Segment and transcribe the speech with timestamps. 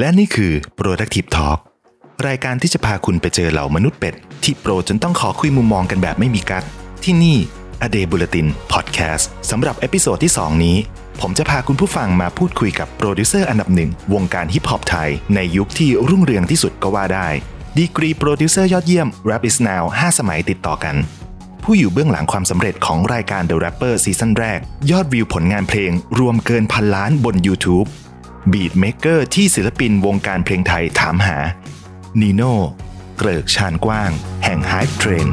[0.00, 1.58] และนี่คือ Productive Talk
[2.26, 6.64] รายการที่จะพาคุณไปเจอเหล่ามนุษย์เป็ด ที่โปรจนต้องขอคุยมุมมองกันแบบไม่มีกัก
[7.04, 7.38] ที่นี่
[7.86, 10.76] A Day Bulletin Podcast สำหรับ episode ที่ 2 นี้
[11.20, 17.28] ผมจะพาคุณผู้ฟังมาพูดคุยกับโปรดิวเซอร์อันดับหนึ่ง วงการฮิปฮอปไทย ในยุคที่รุ่งเรืองที่สุดก็ว่าได้
[17.78, 20.96] ดีกรีโปรดิวเซอร์ยอดเยี่ยม Rap is Now 5 สมัยติดต่อกัน
[21.64, 24.60] ผู้อยู่เบื้องหลังความสำเร็จของรายการ The Rapper ซีซั่นแรก
[24.90, 27.88] ยอดวิวผลงานเพลง รวมเกินพันล้านบน YouTube
[28.54, 31.38] beatmaker ที่ศิลปินวงการเพลงไทยถามหา
[32.20, 32.54] นีโน่
[33.18, 34.10] เกริกชานกว้าง
[34.44, 35.28] แห่ง Hype Train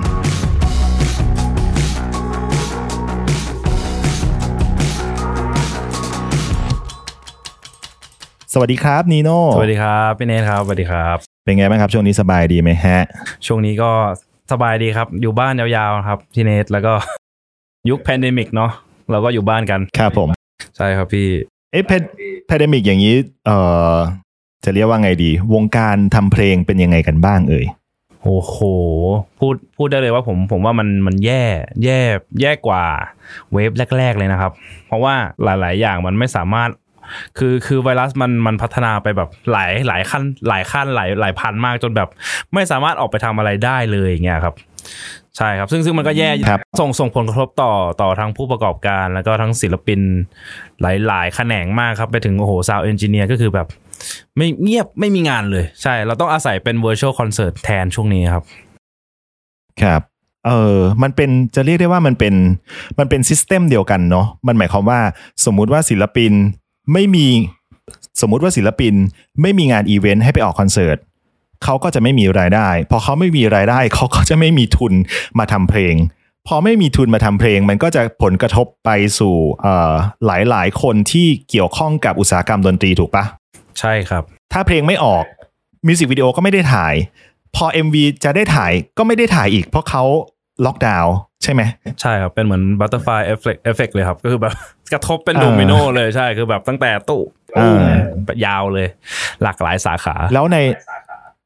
[8.53, 12.99] สวัสดีครับนีโน่สวัสดีครับพี่เนทครับสวัสดีครับ เป็นไงบ้างครับช่วงนี้สบายดีไหมฮะ
[13.47, 13.91] ช่วงนี้ก็
[14.51, 16.93] สบายดีครับ อยู่บ้านยาวๆครับพี่เนทแล้วก็
[17.89, 18.71] ยุค pandemic เนาะ
[19.11, 20.29] เราก็อยู่บ้านกันครับผม
[20.77, 21.27] ใช่ครับพี่
[21.73, 23.57] เอ๊ะ pandemic อย่างนี้เอ่
[23.93, 23.95] อ
[24.63, 27.65] จะเรียกว่าไงดี วงการทำเพลงเป็นยังไงกันบ้างเอ่ย
[28.23, 28.57] โอ้โห
[29.39, 31.43] พูดพูดได้เลยว่าผมผมว่ามันมันแย่
[31.83, 31.99] แย่
[32.41, 32.83] แย่กว่า
[33.53, 34.51] wave แรก ๆ เลยนะครับ
[34.87, 36.69] เพราะว่าหลาย ๆ อย่างมันไม่สามารถ
[37.37, 42.09] คือคือไวรัสมันมันพัฒนาไปแบบหลายหลายขั้นหลายขั้นหลายหลายพันมากจนแบบ
[42.53, 44.55] ไม่สามารถออกไปทำอะไรได้เลยอย่างเงี้ยครับ
[45.37, 49.99] ใช่ครับ ซึ่งซึ่งมันก็แย่ครับส่งส่งผลกระทบต่อต่อทั้งผู้ประกอบการ แล้วก็ทั้งศิลปิน
[50.81, 53.67] หลายๆ แขนงมากครับ ไปถึงโอ้โห sound engineer ก็คือแบบ
[54.37, 58.43] ไม่เงียบไม่มีงานเลย ใช่ เราต้องอาศัยเป็น virtual concert แทนช่วงนี้ครับ
[59.81, 60.01] ครับ
[60.47, 62.33] เออมันเป็นจะเรียกได้ว่ามันเป็น
[62.99, 64.99] มันเป็น system เดียวกันเนาะมันหมายความว่า
[65.45, 66.31] สมมุติว่าศิลปิน
[66.93, 67.27] ไม่มี
[68.21, 68.93] สมมุติว่าศิลปิน
[69.41, 70.97] ไม่มีงานอีเวนต์ให้ไปออกคอนเสิร์ต
[71.63, 74.93] เขาก็จะไม่มีรายได้พอเขาไม่มีรายได้เขาก็จะไม่มีทุน
[75.39, 75.95] มาทำเพลง
[76.47, 79.93] พอไม่มีทุนมาทำเพลง มันก็จะผลกระทบไปสู่เอ่อ
[80.25, 83.25] หลายๆคนที่เกี่ยวข้องกับอุตสาหกรรมดนตรีถูกปะ
[83.79, 85.23] ใช่ครับ ถ้าเพลงไม่ออก
[85.87, 86.93] มิวสิกวิดีโอก็ไม่ได้ถ่าย
[87.55, 90.03] พอ MV จะได้ถ่ายก็ไม่ได้ถ่ายอีก เพราะเขา
[90.65, 91.61] ล็อกดาวน์ใช่ไหม
[92.01, 94.53] ใช่ครับ เป็นเหมือน butterfly effect effect เลยครับ ก็คือแบบ
[94.93, 97.21] กระทบเป็นเออโดมิโนเลยใช่คือแบบตั้งแต่ตู้
[97.55, 97.83] เออ
[98.45, 98.87] ยาวเลย
[99.43, 100.57] หลากหลายสาขา แล้วใน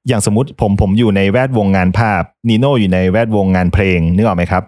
[0.07, 4.63] อย่างสมมติผมผมอยู่ในแวดวงงานภาพนีโน่อยู่ในแวดวงงานเพลงนึกออกไหมครับ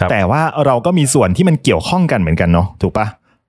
[0.00, 3.06] ครับแต่ว่าเราก็มีส่วนที่มันเกี่ยวข้องกันเหมือนกันเนาะถูกปะ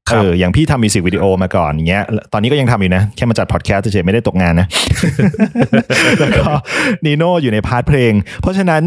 [0.09, 4.68] ครัเอออย่างพี่ทำมิวสิกวิดีโอมาก่อนอย่างเงี้ยตอนนี้ก็ยังทำอยู่นะ แค่มาจัดพอดแคสต์เฉยๆไม่ได้ตกงานนะ
[6.20, 6.44] แล้วก็
[7.06, 8.81] นีโน่อยู่ใน part เพลง เพราะฉะนั้น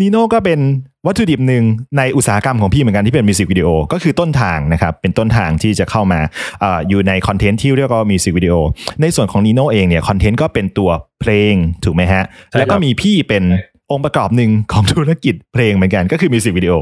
[0.00, 0.60] นีโน่ก็เป็น
[1.06, 1.64] วัตถุดิบหนึ่ง
[1.98, 6.20] ในอุตสาหกรรมของพี่เหมือนกันที่เป็นมิวสิกวิดีโอก็คือต้นทางนะครับ เป็นต้นทางที่จะเข้ามา
[6.60, 8.54] เอออยู่ในคอนเทนต์ที่เรียกว่ามิวสิกวิดีโอ
[9.00, 10.90] ในส่วนของนีโน่เองเนี่ยคอนเทนต์ก็เป็นตัว
[11.20, 13.42] เพลงถูกไหมฮะใช่ครับแล้วก็มีพี่เป็น
[13.90, 16.74] องค์ประกอบหนึ่งของธุรกิจเพลงเหมือนกันก็คือมิวสิกวิดีโอ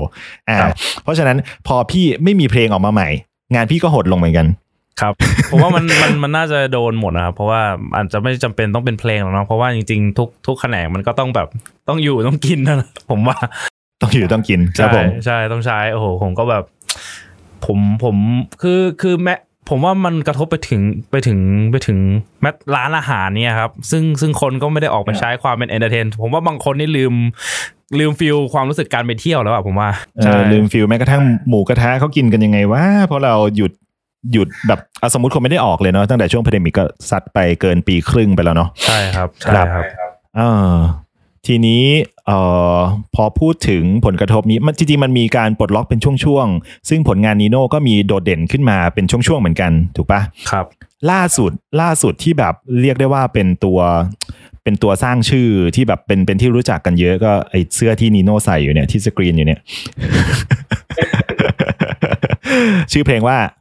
[0.49, 1.37] อ่าครับเพราะฉะนั้น
[1.67, 3.09] พอพี่ไม่มีเพลงออกมาใหม่
[3.55, 4.47] งานพี่ก็หดลงเหมือนกัน
[5.01, 5.13] ครับ
[5.51, 7.61] ผมว่ามันมันมันน่าจะโดนหมดนะครับเพราะว่า
[7.95, 11.49] อาจจะไม่จำเป็นต้องเป็นเพลงหรอกเนาะเพราะว่าจริงๆทุกทุกแขนงมันก็ต้องแบบ
[11.89, 12.77] ต้องอยู่ต้องกินนะ
[13.11, 13.37] ผมว่า
[14.03, 16.65] ต้องอยู่ต้องกินครับผมใช่ใช่ต้องใช้โอ้โหผมก็แบบ
[17.67, 18.17] ผมผม
[18.63, 19.35] คือคือแม้
[19.69, 21.39] ผมว่ามันกระทบไปถึงไปถึง
[21.71, 21.99] ไปถึง
[22.41, 27.15] แม้ร้านอาหารเนี่ยครับ ซึ่งซึ่งคนก็ไม่ได้ออกมาใช้ความเป็น entertain ผมว่าบางคนนี่ลืม
[27.99, 33.73] ลืม feel ความรู้สึกการไปเที่ยวแล้วอะผมว่าเออลืลืม feel แม้กระทั่งหมูกระทะเขากินกันยังไงวะเพราะเราหยุด
[34.33, 40.41] หยุดแบบอะสมมติคนไม่ได้ออกเลยเนาะตั้งแต่ช่วงพ n เดมิกก็ซัดไปเกินปีครึ่งไปแล้วเนาะใช่ครับใช่ครับครับเอ
[40.71, 40.75] อ
[41.47, 41.85] ทีนี้
[42.27, 42.39] เอ่
[42.77, 42.79] อ
[43.15, 50.21] พอพูดถึงผลกระทบนี้มันจริงๆมันมีการปลดล็อกเป็นช่วงๆ ซึ่งผลงานนีโน่ก็มีโดดเด่นขึ้นมาเป็นช่วงๆเหมือนกันถูกปะ
[50.51, 50.67] ครับ
[51.11, 53.81] ล่าสุดล่าสุดที่แบบเรียกได้ว่าเป็นตัว
[54.63, 59.61] เป็นตัวสร้างชื่อที่แบบเป็นเป็นที่รู้จักกันเยอะก็ไอเสื้อที่นีโน่ใส่อยู่เนี่ยที่สกรีนอยู่เนี่ย
[62.93, 63.58] ชื่อเพลงว่าเ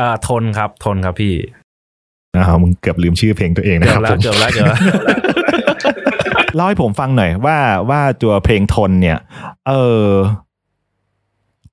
[0.00, 1.34] อ่อทนครับทนครับพี่
[2.36, 4.78] อ้าวมึงเกือบลืมชื่อเพลงตัวเองนะเกืคอรับบแล้วผมเกือบแล้วเกือบแล้ว
[6.54, 7.58] เล่าให้ผมฟังหน่อยว่า
[7.90, 9.18] ว่าตัวเพลงทนเนี่ย
[9.68, 9.72] เอ
[10.04, 10.08] อ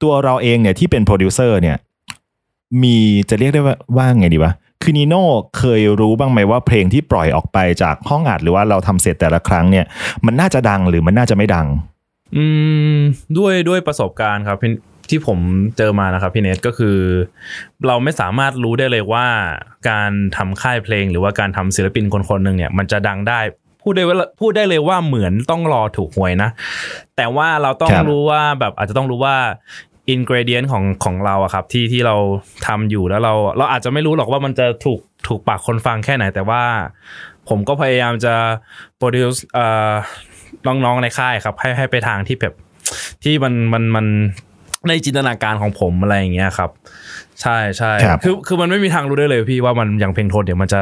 [0.02, 1.78] ตัวเราเองเนี่ยที่เป็นโปรดิวเซอร์เนี่ย
[2.84, 2.96] มี
[3.30, 5.24] จะเรียกได้ว่าว่าไงดีวะคือนีโน่
[5.58, 9.86] เคยรู้บ้างไหมว่าเพลงที่ปล่อยออกไปจากห้องอัดหรือว่าเราทำเสร็จแต่ละครั้งเนี่ย
[10.26, 11.68] มันน่าจะดังหรือมันน่าจะไม่ดัง
[12.36, 12.46] อื
[12.96, 12.98] ม
[13.38, 14.72] ด้วยด้วยประสบการณ์ครับพี่
[15.10, 15.40] ที่ผม
[15.78, 16.98] เจอมานะครับพี่เนทก็คือ
[17.88, 19.28] เราไม่สามารถรู้ได้เลยว่า
[19.90, 23.40] การทำค่ายเพลง หรือว่าการทำศิลปินคนคนหนึ่งเนี่ยมันจะดังได้
[23.84, 26.50] พูดได้ว่าพูดได้เลยว่าเหมือนต้องรอถูกหวยนะ
[27.18, 29.36] แต่ว่าเราต้องรู้ว่าแบบอาจจะต้องรู้ว่า
[30.10, 32.16] อินกรเดียนของของเราอะครับที่ที่เรา
[32.68, 36.64] ทำอยู่แล้วเรา เราอาจจะไม่รู้หรอกว่ามันจะถูกถูกปากคนฟังแค่ไหน แต่ว่า
[37.50, 38.36] ผมก็พยายามจะ
[38.98, 39.44] โปรดิวส์
[40.66, 42.54] น้องๆในค่ายครับ ให้ให้ไปทางที่แบบ
[43.24, 44.06] ที่มันมันมัน
[44.88, 46.70] ในจินตนาการของผมอะไรอย่างเงี้ยครับ
[47.42, 50.80] ใช่ใช่ครับคือคือมันไม่มีทางรู้ได้เลยพี่ว่ามันอย่างเพลงโทนเดี๋ยวมันจะ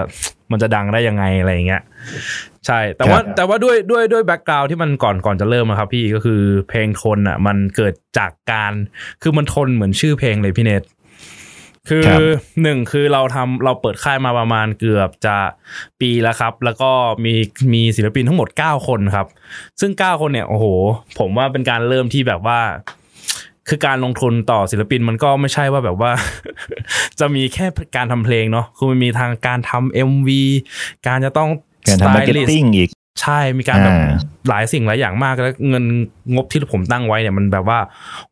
[0.52, 1.82] มันจะดังได้ยังไงอะไรอย่างเงี้ย
[2.66, 8.74] ใช่ แต่ว่าแต่ว่าด้วยด้วยด้วยแบ็กกราวที่มันก่อนก่อนจะเริ่มอะครับพี่ก็คือเพลงทนอะ มันเกิดจากการ
[9.22, 10.84] คือมันทนเหมือนชื่อเพลงเลยพี่เนท
[11.90, 12.22] คือครับ
[12.64, 15.38] หนึ่งคือเราทำเราเปิดค่ายมาประมาณเกือบจะ
[16.02, 16.92] ปีแล้วครับ แล้วก็
[17.26, 17.34] มี
[17.74, 19.28] มีศิลปินทั้งหมด 9 คนครับ
[19.82, 20.66] ซึ่ง 9 คนเนี่ยโอ้โห
[21.20, 22.60] ผมว่าเป็นการเริ่มที่แบบว่า
[23.70, 26.12] คือการลงทุนต่อศิลปินมันก็ไม่ใช่ว่าแบบว่า
[27.20, 27.66] จะมีแค่
[27.96, 30.30] การทำเพลงเนาะคือมันมีทางการทำ MV
[31.08, 31.50] การจะต้อง
[31.88, 32.90] การทำมาร์เก็ต stylist ติ้งอีก
[33.22, 34.14] ใช่มีการแบบอ่า
[34.50, 35.84] หลายสิ่งหลายอย่างมากแล้วเงิน
[36.36, 37.80] งบที่ผมตั้งไว้เนี่ยมันแบบว่า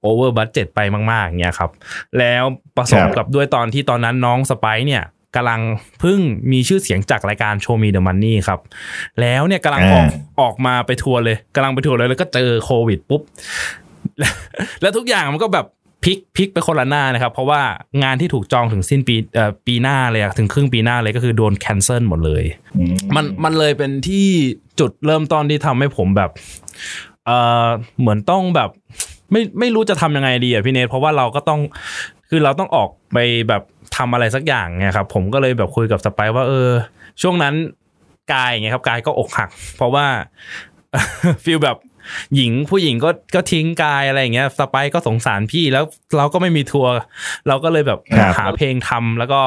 [0.01, 1.71] over budget ไปมากๆอย่างเงี้ยครับ
[2.19, 2.43] แล้ว
[2.77, 5.03] ประสบกับด้วยตอนที่ตอนนั้นน้องสไปซ์เนี่ย
[5.35, 5.61] กำลัง
[5.99, 6.19] เพิ่ง
[6.51, 8.59] มีชื่อเสียงจากรายการ Show Me The Money ครับ
[9.21, 13.21] แล้วเนี่ยกำลังออกอ่าออกมาไปทัวร์เลยกำลังไปทัวร์เลยแล้วก็เจอโควิดปุ๊บ
[14.19, 14.33] แล้ว
[14.81, 15.65] แล้วทุกอย่างมันก็แบบ
[16.03, 17.61] พลิกพลิกไปคนละหน้านะครับ เพราะว่า
[18.03, 22.43] งานที่ถูกจองถึงสิ้นปีเอ่อปีหน้าเลยอะถึงครึ่งปีหน้าเลยก็คือโดนแคนเซิลหมดเลย
[23.15, 24.27] มันมันเลยเป็นที่
[24.79, 26.29] จุดเริ่มต้นที่ทำให้ผมแบบ
[27.25, 27.31] เอ
[27.65, 27.67] อ
[27.99, 28.69] เหมือนต้องแบบ
[29.31, 31.59] ไม่ไม่รู้จะทำยังไงดีอะพี่เนทเพราะว่าเราก็ต้อง
[32.29, 33.17] คือเราต้องออกไป
[33.49, 33.61] แบบ
[33.97, 36.69] ทำอะไรสักอย่างไงครับผมก็เลยแบบคุยกับสไปซ์ว่าเออ
[37.21, 37.53] ช่วงนั้น
[38.33, 40.05] กายไงครับกายก็อกหัก เพราะว่า
[41.43, 41.77] feel แบบ
[42.35, 45.83] หญิงผู้หญิงก็ก็ทิ้งกายอะไรอย่างเงี้ยสไปซ์ก็สงสารพี่แล้ว
[46.17, 46.91] เราก็ไม่มีทัวร์
[47.47, 49.41] เราก็เลยแบบครับหาเพลงทำแล้วก็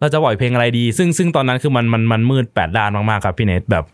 [0.00, 3.84] เราจะปล่อยเพลงอะไรดี ซึ่งซึ่งตอนนั้นคือมันมันมันมืดแปดด้านมากๆครับพี่เนทแบบ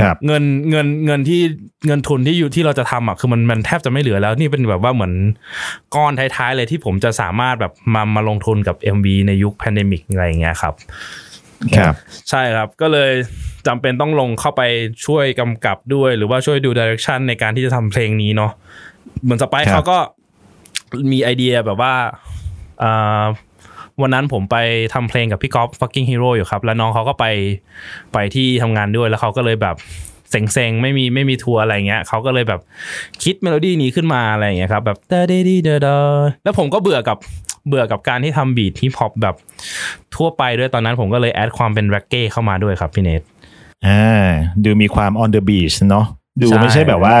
[0.00, 1.40] ครับเงินเงินเงินที่
[1.86, 5.12] เงินทุนที่อยู่ที่เราจะทำอะคือมันมันแทบจะไม่เหลือแล้วนี่เป็นแบบว่าเหมือน
[5.94, 10.74] ก้อนท้ายๆเลยที่ผมจะสามารถแบบมามาลงทุนกับ MV ในยุค pandemic อะไรอย่างเงี้ยครับ
[11.78, 11.94] ครับ
[12.30, 13.12] ใช่ครับก็เลย
[13.66, 14.62] จำเป็นต้องลงเข้าไป
[15.06, 18.52] ช่วยกำกับด้วย หรือว่าช่วยดู direction ในการที่จะทำเพลงนี้เนาะ
[19.22, 19.98] เหมือนสไปซ์ครับเขาก็
[21.10, 21.94] มีไอเดียแบบว่า
[22.82, 23.24] อ่า
[24.00, 24.56] วันนั้นผมไป
[24.94, 27.26] ทำเพลงกับพี่ก๊อฟ fucking hero อยู่ครับ แล้วน้องเขาก็ไป
[28.12, 29.76] ไปที่ทำงานด้วยแล้วเขาก็เลยแบบ
[30.30, 32.60] เซ็งๆไม่มีไม่มีทัวร์อะไรเงี้ยเขาก็เลยแบบ
[33.22, 35.88] คิดเมโลดี้นี้ขึ้นมาอะไรอย่างเงี้ยครับแบบเดดดีเดด
[36.44, 37.18] แล้วผมก็เบื่อกับ
[37.68, 39.34] เบื่อกับการที่ทำ beat ฮิปฮอปแบบ
[40.16, 43.22] ทั่วไปด้วยตอนนั้นผมก็เลย add ความเป็นเร็กเก้เข้ามาด้วยครับพี่เนท
[43.86, 44.28] อ่า
[44.64, 46.06] ดูมีความ on the beach เนาะ
[46.40, 47.14] ดูใช่ไม่ใช่แบบว่า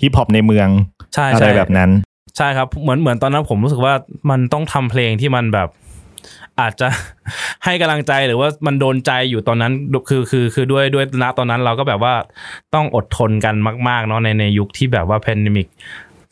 [0.00, 0.68] ฮิปฮอปในเมือง
[1.14, 1.90] ใช่อะไรใช่แบบนั้น
[2.36, 3.94] ใช่ครับเหมือนเหมือนตอนนั้นผมรู้สึกว่า
[4.30, 5.68] มันต้องทำเพลงที่มันแบบ
[6.60, 6.88] อาจจะ
[7.64, 9.72] ให้กำลังใจหรือว่ามันโดนใจอยู่ตอนนั้น
[10.08, 12.14] คือคือคือด้วยด้วยณตอนนั้นเราก็แบบว่า
[12.74, 13.54] ต้องอดทนกัน
[13.88, 15.68] มากๆเนาะในในยุคที่แบบว่า pandemic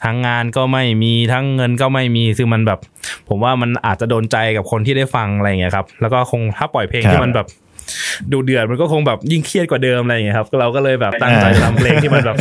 [0.04, 2.78] ทั้งงานก็ไม่มีทั้งเงินก็ไม่มีซึ่งมันแบบ
[3.28, 7.46] ผมว่ามันอาจจะโดนใจกับคนที่ได้ฟังอะไรอย่างเงี้ยครับ แล้วก็คงถ้าปล่อยเพลงครับที่มันแบบ
[8.32, 12.36] ดูเดือดมันก็คงแบบยิ่งเครียดกว่าเดิมอะไรอย่างเงี้ยครับเราก็เลยแบบตั้งใจทำเพลงที่มันแบบ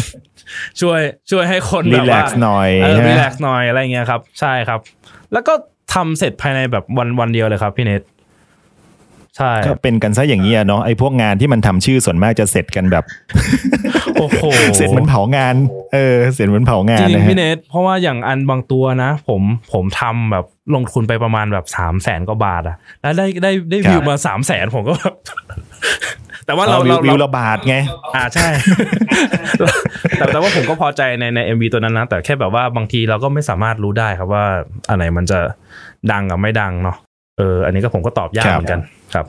[0.82, 1.00] ช่วย
[1.32, 4.80] ช่วยให้คนแบบว่า relax หน่อยเออใช่ไหมรีแลกซ์หน่อยอะไรเงี้ยครับ ใช่ครับ
[5.34, 5.54] แล้วก็
[5.94, 8.02] ทำเสร็จภายในแบบวันวันเดียวเลยครับพี่เนท
[9.38, 13.06] ใช่ก็เป็นกันซะอย่างนี้อะเนาะไอ้พวกงานที่มันทำชื่อส่วนมากจะเสร็จกันแบบ
[14.16, 14.44] โอ้โห
[14.76, 15.56] เสร็จเหมือนเผางาน
[15.94, 19.42] เออ เสร็จเหมือนเผางาจนริงนะๆฮะพี่เนทเพราะว่าอย่างอันบางตัวนะ ผม
[19.74, 20.46] ผมทำแบบ
[20.76, 25.16] ลงทุนไปประมาณแบบสามแสนกว่าบาทอะแล้วได้ได้ได้วิวมาสามแสนผมก็แบบ
[26.46, 27.76] แต่ว่าเราอ๋อวิวเราวิวเราระบาดไง
[28.16, 28.48] อ่าใช่
[30.18, 34.46] แต่แต่ว่าผมก็พอใจในในเอ็มวีตัวนั้นนะ แต่แค่แบบว่าบางทีเราก็ไม่สามารถรู้ได้ครับว่า
[34.90, 35.40] อันไหนมันจะ
[36.12, 36.98] ดังกับไม่ดังเนาะ
[37.42, 38.82] เอออันนี้ก็ผมก็ตอบยากครับเหมือนกัน
[39.14, 39.26] ครับ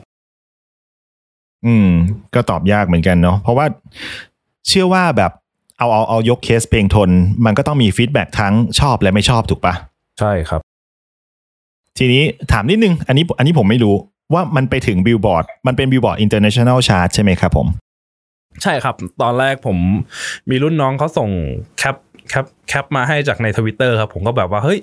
[1.65, 1.89] อืม
[2.35, 3.65] ก็ตอบยากเหมือนกันเนาะเพราะว่า
[4.67, 5.31] เชื่อว่าแบบ
[5.77, 7.09] เอาเอาเอายกเคสเพลงทน
[7.45, 9.73] มันก็ต้องมี feedback ทั้งชอบและไม่ชอบถูกปะ
[10.19, 10.61] ใช่ครับ
[11.97, 13.95] ทีนี้ถามนิดนึง อันนี้อันนี้ผมไม่รู้
[14.33, 17.67] ว่ามันไปถึงบิลบอร์ดมันเป็น Billboard international chart ใช่ไหมครับผม
[18.63, 19.77] ใช่ครับ ตอนแรกผม
[20.49, 21.29] มีรุ่นน้องเขาส่ง
[21.77, 21.95] แคป
[22.29, 24.79] แคปแคปมาให้จากในทวิตเตอร์ครับ ผมก็แบบว่า เฮ้ย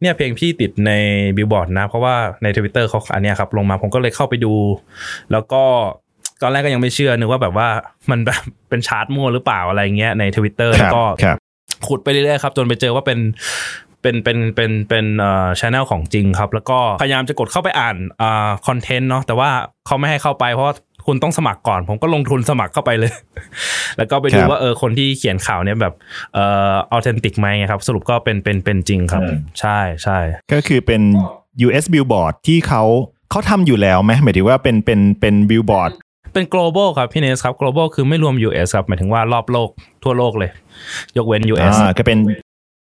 [0.00, 0.92] เนี่ยเพลงพี่ติดใน
[1.36, 4.54] บิลบอร์ดนะ เพราะว่าในทวิตเตอร์เขาอันเนี้ยครับลงมาผมก็เลยเข้าไปดู
[5.32, 5.62] แล้วก็
[6.42, 7.68] ตอนแรกก็ยังไม่เชื่อนึกว่าแบบว่า
[8.10, 11.36] มันแบบเป็นชาร์ตมั่วหรือเปล่าอะไรเงี้ยในทวิตเตอรับ แล้วก็ครับ
[11.88, 13.18] ขุดไปเรื่อยๆครับ จนไปเจอว่าเป็น
[14.02, 19.50] เป็นเป็นเป็นเป็นเอ่อ channel ของจริงครับ แล้วก็พยายามจะกดเข้าไปอ่านอ่า content เนาะแต่ว่า
[19.86, 20.74] เขาไม่ให้เข้าไปเพราะว่า
[21.08, 23.12] คุณต้องสมัครก่อน ผมก็ลงทุนสมัครเข้าไปเลย
[23.96, 25.94] แล้วก็ไปดูครับว่าเออคนที่เขียนข่าวเนี่ยแบบ
[26.34, 29.22] เอ่ออ authentic ไหมครับ สรุปก็เป็นเป็นเป็นจริงครับ
[29.60, 30.18] ใช่ใช่
[30.52, 31.02] ก็คือเป็น
[31.66, 32.82] US Billboard ที่เขา
[33.30, 35.92] เขาทำอยู่แล้วไหมหมายถึงว่าเป็นเป็นเป็นบิลบอร์ด
[36.34, 39.70] เป็น global ครับพี่เนสครับ global คือไม่รวม US ครับหมายถึงว่ารอบโลก
[40.04, 40.50] ทั่วโลกเลย
[41.16, 42.18] ยกเว้น US อ่าก็เป็น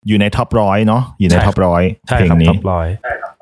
[0.07, 2.88] อยู่ใน top ร้อยเนาะอยู่ในใช่ top ร้อยใช่เพลงครับนี้ top ร้อย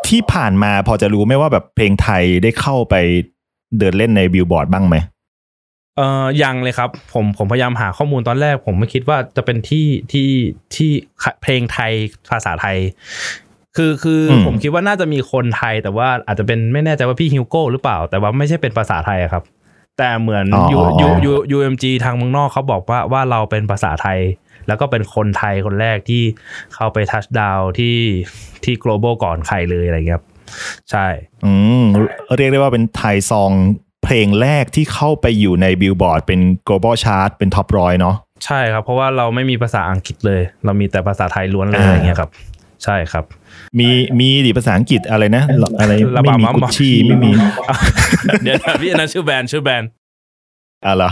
[0.08, 2.96] ที่ผ่านมาพอจะรู้ไหมว่าแบบเพลงไทยได้เข้าไป
[3.80, 4.96] เดินเล่นในบิลบอร์ดบ้างไหม
[5.98, 10.30] เอ่อยังเลยครับ ผมผมพยายามหาข้อมูลตอนแรก ผมไม่คิดว่าจะเป็นที่ที่
[10.76, 10.90] ที่
[11.42, 11.92] เพลงไทย
[12.30, 12.78] ภาษาไทย
[13.76, 19.44] คือคืออมผมคิดว่าน่าจะมีคนไทย แต่ว่าอาจจะเป็นไม่แน่ใจว่าพี่ฮิวโก้หรือเปล่า แต่ว่าไม่ใช่เป็นภาษาไทยอะครับ
[19.98, 24.20] แต่เหมือนอ๋อยูยูยูยูเอ็มจีทางเมืองนอกเขาบอกว่าว่าเราเป็นภาษาไทย
[24.68, 26.24] แล้วก็เป็นคนไทยคนแรกที่
[26.74, 27.98] เข้าไปทัชดาวที่
[28.64, 30.26] ที่ global ก่อนใครเลยอะไรเงี้ยครับ
[30.92, 31.08] ใช่
[31.46, 31.84] อืม
[32.38, 33.52] เรียกได้ว่าเป็นไทย song
[34.04, 42.30] เพลงแรกที่เข้าไปอยู่ในบิลบอร์ดเป็น global chart เป็น top ร้อยเนาะใช่ครับ เพราะว่าเราไม่มีภาษาอังกฤษเลย เรามีแต่ภาษาไทยล้วนเลยอ่าอย่างเงี้ยครับ
[42.84, 43.26] ใช่ครับ
[43.80, 45.44] มีมีดิภาษาอังกฤษอะไรนะ
[45.80, 47.32] อะไรระไม่บำมีมัมกุชมัมชี่ไม่มี
[48.44, 49.90] เดี๋ยวนะพี่อันนั้นชื่อแบรนด์ชื่อแบรนด์
[50.86, 51.10] อะเหรอ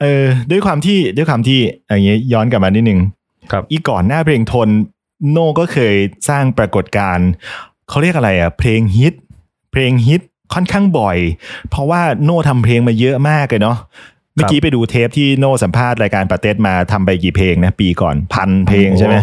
[0.00, 1.58] เออด้วยความที่ด้วยความที่
[1.88, 3.00] อย่างเงี้ยย้อนกลับมานิดนึง
[3.52, 4.68] ครับ อีก่อนหน้าเพลงทน
[5.30, 5.94] โน่ก็เคย
[6.28, 7.28] สร้างปรากฏการณ์
[7.88, 9.14] เขาเรียกอะไรอะเพลงฮิต
[9.72, 10.20] เพลงฮิต
[10.54, 11.18] ค่อนข้างบ่อย
[11.70, 13.76] เพราะว่าโน่ทำเพลงมาเยอะมากเลยเนาะ
[14.34, 19.16] เมื่อกี้ไปดูเทปที่โน่สัมภาษณ์รายการปาเต็ดมาทำไปกี่เพลงนะปีก่อนพันเพลงใช่ไหม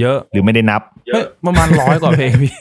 [0.00, 2.54] เยอะหรือไม่ได้นับเฮ้ยประมาณร้อยกว่าเพลงพี่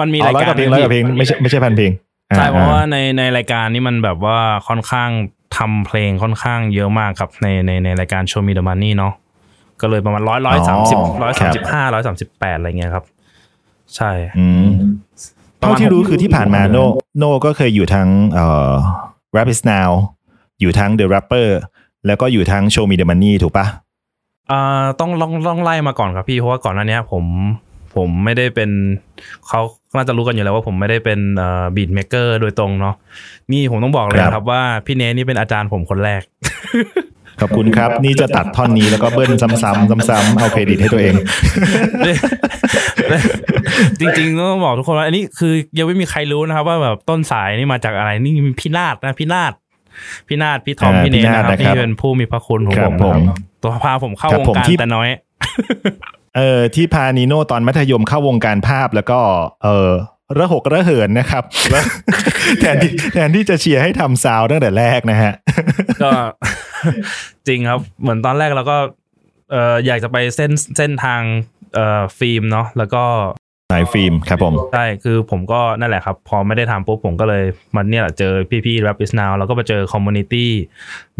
[0.00, 1.92] มันมีอ๋อรายร้อยกากรว่าเพลงร้อยกว่าเพลงไม่ใช่ไม่ใช่พันเพลง
[2.36, 5.10] ใช่อ่เพราะว่าในในรายการนี้มันแบบว่าค่อนข้าง
[5.56, 9.12] ทำเพลงค่อนข้างเยอะมากครับในในในรายการ Show Me the Money เนาะ
[9.80, 13.04] ก็เลยประมาณร้อยร้อยสามสิบร้อยสามสิบห้าร้อยสามสิบแปดอะไรเงี้ยครับ
[13.96, 14.68] ใช่อืม
[15.58, 16.78] เท่าที่รู้คือที่ผ่านมาโน
[17.18, 18.72] โนก็เคยอยู่ทั้งเอ่อ
[19.36, 19.90] Rap is now
[20.60, 21.48] อยู่ทั้ง The Rapper
[22.06, 23.66] แล้วก็อยู่ทั้ง Show Me the Money ถูกปะ
[24.50, 27.24] อ่าต้องลองลองไล่มาก่อนครับพี่เพราะว่าก่อนหน้านี้ผม
[27.96, 28.70] ผมไม่ได้เป็น
[29.48, 29.60] เขา
[29.96, 32.94] น่าจะรู้กันอยู่แล้วว่าผมไม่ได้เป็นเอ่อบีทเมเกอร์โดยตรงเนาะ
[33.52, 36.22] นี่ผมต้องบอกเลยนะครับว่าพี่เนนี่เป็นอาจารย์ผมคนแรก
[37.40, 41.14] ขอบคุณครับ นี่จะตัดท่อนนี้แล้วก็เบิ้ลซ้ำๆซ้ำๆเอาเครดิตให้ตัวเอง
[44.00, 49.52] จริงๆต้องบอกทุกคนว่าอันนี้คือยังไม่มีใครรู้นะครับ ว่าแบบต้นสายนี่มาจากอะไรนี่พี่นาฏนะพี่นาฏ
[50.28, 55.08] พี่นาฏพี่ทอมอ่าพี่เนพี่นาฏนะครับนะครับที่เป็นผู้มีพระคุณของคผรับมผมนะครับตัวพาผมเข้าครับวงผมการที่แต่น้อย
[56.36, 59.18] เออที่พานิโนตอนมัธยมเข้าวงการภาพแล้วก็
[59.64, 59.90] เออ
[60.38, 61.44] ระหกระเหินนะครับ
[62.60, 65.32] แทนที่แทนที่จะเชียร์ให้ทำ sound ตั้งแต่แรกนะฮะ
[66.02, 66.10] ก็
[67.46, 68.78] จริงครับ เหมือนตอนแรกเราก็
[69.50, 71.22] เอออยากจะไปเส้นเส้นทาง
[71.74, 73.04] เอ่อฟิล์มเนาะแล้วก็
[73.72, 77.44] สายฟิล์มครับผม ใช่ คือผมก็นั่นแหละครับ พอไม่ได้ทำปุ๊บผมก็เลย
[77.76, 78.32] มันเนี่ยแหละเจอ
[78.66, 80.50] พี่ๆ Rap is now แล้วก็มาเจอ community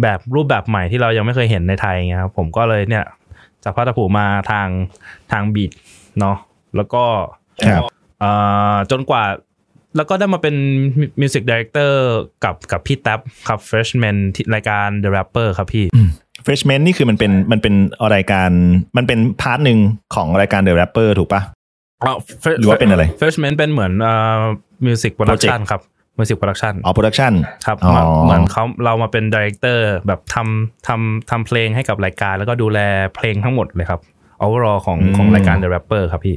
[0.03, 3.05] แบบรูปแบบใหม่ที่เรายังไม่เคยเห็นในไทยไงครับผมก็เลยเนี่ย
[3.65, 4.69] จากภาพผมมาทาง
[5.33, 5.73] ทาง beat
[6.21, 6.37] เนาะ
[6.77, 7.05] แล้วก็
[7.67, 7.96] ครับเอ่อ
[8.91, 9.25] จนกว่า
[9.97, 10.57] แล้วก็ได้มาเป็น
[11.21, 12.01] music director
[12.45, 15.85] กับกับพี่แท็บครับ Freshman ที่รายการ The Rapper ครับพี่
[16.45, 17.75] Freshman นี่คือมันเป็นมันเป็น
[18.15, 18.51] รายการ
[18.97, 19.79] มันเป็น part หนึ่ง
[20.15, 21.43] ของรายการ The Rapper ถูกปะ
[22.59, 24.41] หรือว่าเป็นอะไร Freshman เป็นเหมือนเอ่อ
[24.87, 25.81] music production Project ครับ
[26.19, 27.33] มิวสิกโปรดักชันอ๋อโปรดักชัน
[27.67, 32.79] ครับอ๋อมาเหมือนเขาเรามาเป็น director แบบทำทำทำเพลงให้กับรายการ แล้วก็ดูแล
[33.17, 34.01] เพลงทั้งหมดเลยครับ
[34.45, 36.37] overall ของของรายการ The Rapper ครับพี่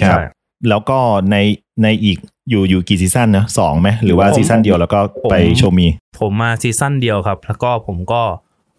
[0.00, 0.22] ครับใช่
[0.68, 0.98] แล้วก็
[1.30, 1.36] ใน
[1.82, 2.18] ในอีก
[2.50, 4.98] อยู่อยู่กี่ season นะสองไหมหรือว่าผม season เดียวแล้วก็
[5.30, 5.86] ไปผม Show Me
[6.18, 8.22] ผมมา season เดียวครับ แล้วก็ผมก็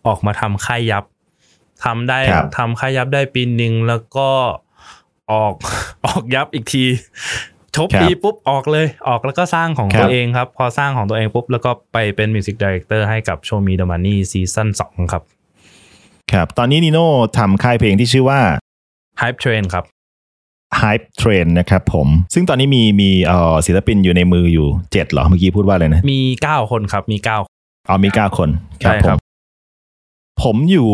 [0.07, 1.04] ออกมาทำค่าย YUPP
[1.86, 4.29] ทำได้ครับทำค่าย YUPP ได้ปีหนึ่งแล้วก็
[5.31, 5.53] ออก
[6.05, 6.86] ออก YUPP อีกที
[7.75, 15.24] ครบปีปุ๊บออกเลย ออกแล้วก็สร้างของตัวเองครับ พอสร้างของตัวเองปุ๊บ แล้วก็ไปเป็น music director ให้กับ Show Me The Money season สองครับ
[16.34, 17.07] ครับ ตอนนี้นิโน่
[17.38, 18.39] ทำค่ายเพลงที่ชื่อว่า
[19.22, 19.86] Hype Train ครับ
[20.82, 27.38] Hype Train นะครับผม ซึ่งตอนนี้มีมีเอ่อศิลปินอยู่ในมืออยู่เจ็ดเหรอ เมื่อกี้พูดว่าอะไรนะ มีเก้าคนครับ มีเก้า
[27.90, 28.50] อ๋อมีเก้าคน
[28.84, 29.18] ครับใช่ผครัมบ
[30.44, 30.90] ผมอยู่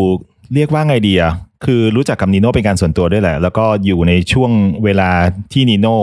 [0.53, 1.33] เรียกว่าไงดีอะ
[1.65, 4.51] คือรู้จักกับนิโน่เป็นการส่วนตัวด้วยแหละ แล้วก็อยู่ในช่วง
[4.83, 5.09] เวลา
[5.53, 5.97] ที่นิโน่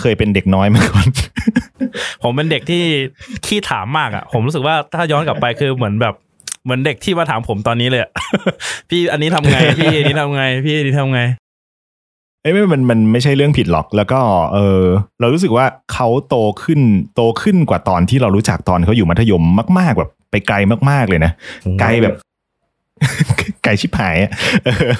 [0.00, 1.06] เคยเป็นเด็กน้อยมาก่อน
[2.22, 2.82] ผมเป็นเด็กที่
[3.46, 6.14] ขี้ถามมากอะ ผมรู้สึกว่าถ้าย้อนกลับไปคือเหมือนแบบ
[6.64, 8.10] เหมือนเด็กที่มาถามผมตอนนี้เลยอะ
[8.88, 11.20] พี่อันนี้ทำไง พี่อันนี้ทำไง พี่อันนี้ทำไง
[12.44, 14.20] เอ้ยไม่มันมันไม่ใช่เรื่องผิดหรอก แล้วก็
[14.54, 14.82] เออ
[15.20, 16.80] เรารู้สึกว่าเขาโตขึ้น
[17.14, 19.42] โตขึ้นกว่าตอนที่เรารู้จักตอนเขาอยู่มัธยม
[19.78, 20.56] มาก ๆ แบบไปไกล
[20.90, 21.32] มาก ๆเลยนะ
[21.80, 22.14] ไกลแบบ
[23.64, 24.30] ไกลชิบหายอะ
[24.64, 24.90] เออ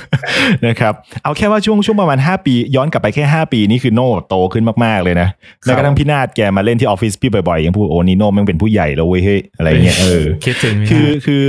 [0.66, 5.28] นะครับ เอาแค่ว่าช่วงช่วงประมาณ 5 ปี ย้อนกลับไปแค่ 5 ปีนี่คือโน่โตขึ้นมาก ๆ เลยนะ
[5.62, 11.44] แม้กระทั่งพี่นาดแกมาเล่นที่ออฟฟิศพี่บ่อยๆยังพูดโอ้นี่โน่แมันเป็นผู้ใหญ่แล้วเว้ยเฮ้ยอะไรเงี้ยเออคิดถึงคือคือ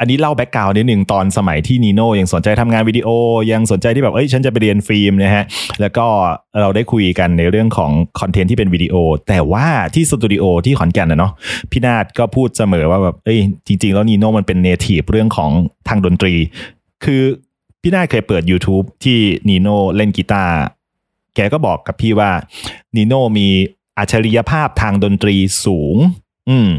[0.00, 3.08] อันนี้เล่า background นิดหนึ่งตอนสมัยที่นีโน่ยังสนใจทำงานวิดีโอ
[3.52, 5.44] ยังสนใจที่แบบเอ้ยฉันจะไปเรียนฟิล์มนะฮะ
[5.80, 6.06] แล้วก็
[6.60, 8.94] เราได้คุยกันในเรื่องของ content ที่เป็นวิดีโอ
[9.28, 11.32] แต่ว่าที่สตูดิโอที่ขอนแก่นนะเนาะ
[11.70, 15.50] พี่นาดก็พูดเสมอว่าแบบเอ้ยจริง ๆ แล้วนีโน่มันเป็น native เรื่องของ
[15.88, 16.34] ทางดนตรี
[17.04, 17.22] คือ
[17.82, 20.56] พี่นาดเคยเปิด YouTube ที่นีโน่เล่นกีตาร์
[21.34, 22.30] แกก็บอกกับพี่ว่า
[22.96, 23.48] นีโน่มี
[23.98, 25.96] อัจฉริยภาพทางดนตรีสูง
[26.50, 26.70] อืม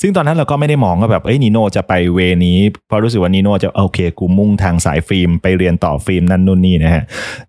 [0.00, 7.02] ซึ่งตอนนั้นเราก็ไม่ได้มองว่าแบบเอ้ยนีโน่จะไป way นี้เพราะรู้สึกว่านีโน่จะโอเคกูมุ่งทางสายฟิล์มไปเรียนต่อฟิล์มนั่นนู่นนี่นะฮะ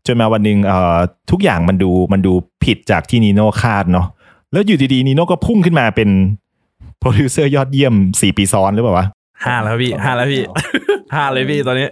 [0.06, 0.98] จนมาวันหนึ่งเอ่อ
[1.32, 4.08] ทุกอย่างมันดูมันดูผิดจากที่นีโน่คาดเนาะ
[4.52, 6.10] แล้วอยู่ดีๆนีโน่ก็พุ่งขึ้นมาเป็น
[7.00, 9.06] โปรดิวเซอร์ยอดเยี่ยมสี่ปีซ้อนหรือเปล่าวะ
[9.46, 10.44] ห้าแล้วครับพี่ห้าแล้วพี่
[11.14, 11.88] ห้าเลยพี่ตอนนี้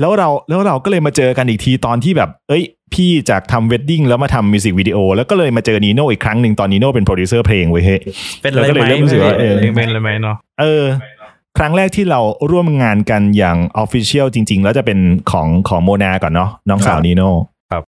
[0.00, 2.64] แล้วเราแล้วเราก็เลยมาเจอกันอีกทีตอนที่แบบ เอ้ย
[2.94, 8.00] พี่จากทำ wedding แล้วมาทำมิวสิกวิดีโอแล้วก็เลยมาเจอนีโน่อีกครั้งหนึ่งตอนนีโน่เป็นโปรดิวเซอร์เพลงเว้ยเฮ้ย
[8.42, 10.84] เป็นอะไรเราก็เลยไหมเริ่มรู้สึกว่าเออเป็นอะไรไหมเนาะเออ
[11.58, 14.98] ครั้งแรกที่เราร่วมงานกันอย่าง official จริง ๆ แล้วจะเป็น
[15.30, 17.28] ของของโมนาก่อนเนาะน้องสาวนีโน่
[17.70, 17.82] ครับ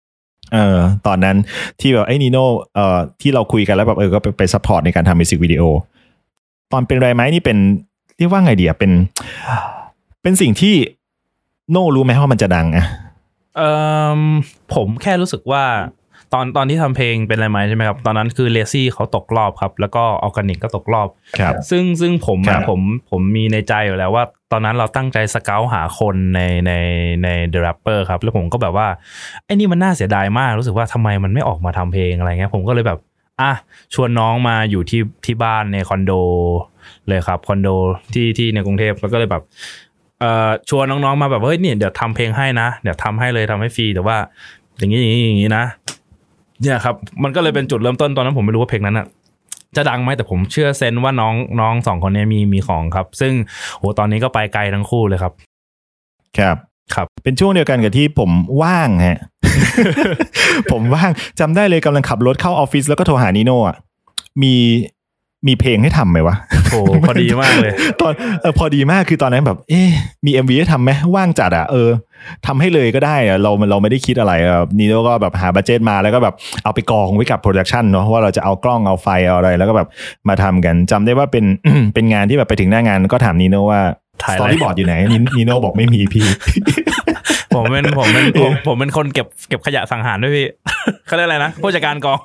[0.55, 1.37] เออตอนนั้น
[1.81, 2.45] ที่แบบไอ้นีโน่
[2.75, 5.63] เอ่อที่เราคุยกันแล้วแบบเออก็ไปไป support ในการทำมิวสิกวิดีโอ
[6.73, 7.59] ตอนเป็นไรไหมนี่เป็น
[8.19, 8.93] เรียกว่าไงเดียเป็น
[10.23, 10.75] เป็นสิ่งที่
[11.71, 12.87] โน่รู้ไหมว่ามันจะดังอะ
[13.57, 13.71] เอ่
[14.19, 14.21] อ
[14.75, 15.65] ผมแค่รู้สึกว่า
[16.35, 21.09] ตอนตอนที่ทำเพลงเป็นอะไรไหมใช่ไหมครับตอนนั้นคือเลซี่เขาตกรอบครับ แล้วก็ออร์แกนิกก็ตกรอบ
[21.41, 22.81] ครับ ซึ่งซึ่งผมครัอะบผม
[23.11, 26.73] ผมมีในใจอยู่แล้วว่า ตอนนั้นเราตั้งใจสเกลหาคนในใน
[27.25, 28.89] ใน The Rapper ครับ แล้วผมก็แบบว่า
[29.45, 32.99] ไอ้นี่มันน่าเสียดายมากรู้สึกว่าทำไมมันไม่ออกมาทำเพลงอะไรเงี้ยผมก็เลยแบบ
[33.41, 33.53] อะ
[33.95, 36.13] ชวนน้องมาอยู่ที่ที่บ้านในคอนโด
[37.09, 37.69] เลยครับคอนโด
[38.15, 39.43] ที่ที่ในกรุงเทพแล้วก็เลยแบบ
[40.21, 44.17] เอ่อชวนน้องๆมาแบบเฮ้ยเนี่ยเดี๋ยวทำเพลงให้นะเดี๋ยวทำให้เลยทำให้ฟรีแต่ว่า
[44.79, 45.65] อย่างนี้อย่างนี้อย่างนี้นะ
[46.63, 49.07] เนี่ยครับ มันก็เลยเป็นจุดเริ่มต้นตอนนั้นผมไม่รู้ว่าเพลงนั้นอะ
[49.77, 53.33] จะดังไหมแต่ผมเชื่อเซนส์ว่าน้องน้องสองคนเนี้มีมีของครับ ซึ่ง
[53.79, 55.33] โหตอนนี้ก็ไปไกลทั้งคู่เลยครับ
[56.39, 56.57] ครับ
[56.95, 58.31] ครับ เป็นช่วงเดียวกันกับที่ผม
[58.63, 59.19] ว่างฮะ
[60.73, 63.77] ผมว่างจำได้เลยกำลังขับรถเข้าออฟฟิศแล้วก็โทรหานิโน่อะ
[64.43, 64.55] มี
[65.47, 66.37] มีเพลงให้ทำไหมวะ
[66.71, 66.77] โห
[67.07, 69.91] พอดีมากเลย ตอนเออพอดีมากคือตอนนั้นแบบ เอ๊ะ
[70.25, 71.91] มี MV ให้ทำไหมว่างจัดอะเออ
[72.47, 79.89] ทำให้เลยก็ได้อะเราเราไม่ได้คิดอะไรอะนีโน่ก็แบบหา budget มาแล้วก็แบบเอาไปกองไว้กับ production เนาะว่าเราจะเอากล้องเอาไฟเอาอะไร แล้วก็แบบ
[80.29, 81.45] มาทำกันจำได้ว่าเป็น
[81.95, 83.81] เป็นงานที่แบบไปถึงหน้างานก็ถามนีโน่ว่า
[84.23, 86.27] ถ่ายอะไร storyboard อยู่ไหนนีนีโน่บอกไม่มีพี่
[87.55, 90.47] ผมเป็นผมเป็นผมผมเป็นคนเก็บเก็บขยะสังหารด้วยพี่
[91.07, 92.19] เขาเรียกอะไรนะผู้จัดการกอง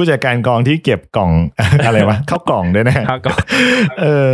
[0.00, 1.30] ผู้จัดการกองที่เก็บกล่อง
[1.86, 3.36] อะไรวะเข้ากล่องด้วยนะครับกอง
[4.00, 4.32] เออ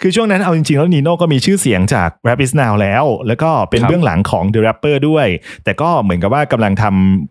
[0.00, 5.26] คือช่วงนั้นเอาจริงๆ แล้วนีโน่ก็มีชื่อเสียงจาก Rap is Now แล้ว แล้วก็เป็นครับเบื้องหลังของ The Rapper ด้วย
[5.64, 6.84] แต่ก็เหมือนกับว่ากำลังท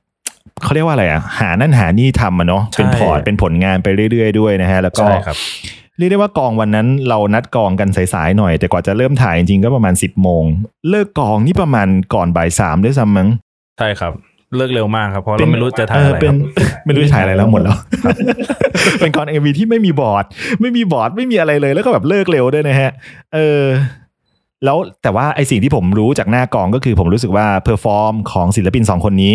[0.07, 5.37] ำเขาเรียกว่าอะไรอะ หานั่นหานี่ทำอะเนาะเป็นพอร์ตเป็นผลงานไปเรื่อยๆด้วยนะฮะ แล้วก็ใช่ครับ
[5.97, 10.43] เรียกได้ว่ากองวันนั้นเรานัดกองกันสายๆหน่อย แต่กว่าจะเริ่มถ่ายจริงๆก็ประมาณ 10บโมง
[10.89, 13.29] เลิกกองนี่ประมาณก่อนบ่ายสามด้วยซ้ำมั้ง
[13.79, 14.13] ใช่ครับ
[14.57, 16.37] เลิกเร็วมากครับเพราะเราไม่รู้จะถ่ายอะไรเเป็นครับ
[16.85, 17.77] ไม่รู้จะถ่ายอะไรแล้วหมดแล้ว
[18.99, 20.25] เป็นกอง MV ที่ไม่มีบอร์ด
[20.61, 22.91] ไม่มีบอร์ดไม่มีอะไรเลยแล้วก็แบบเลิกเร็วด้วยนะฮะ
[23.33, 23.63] เออ
[24.65, 29.33] แล้วแต่ว่าไอสิ่งที่ผมรู้จากหน้ากองก็คือผมรู้สึกว่า perform ของศิลปินสองคนนี้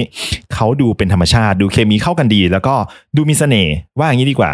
[0.55, 2.75] เขาดูเป็นธรรมชาติ ดูเคมีเข้ากันดี แล้วก็
[3.17, 4.51] ดูมีเสน่ห์ว่าอย่างนี้ดีกว่า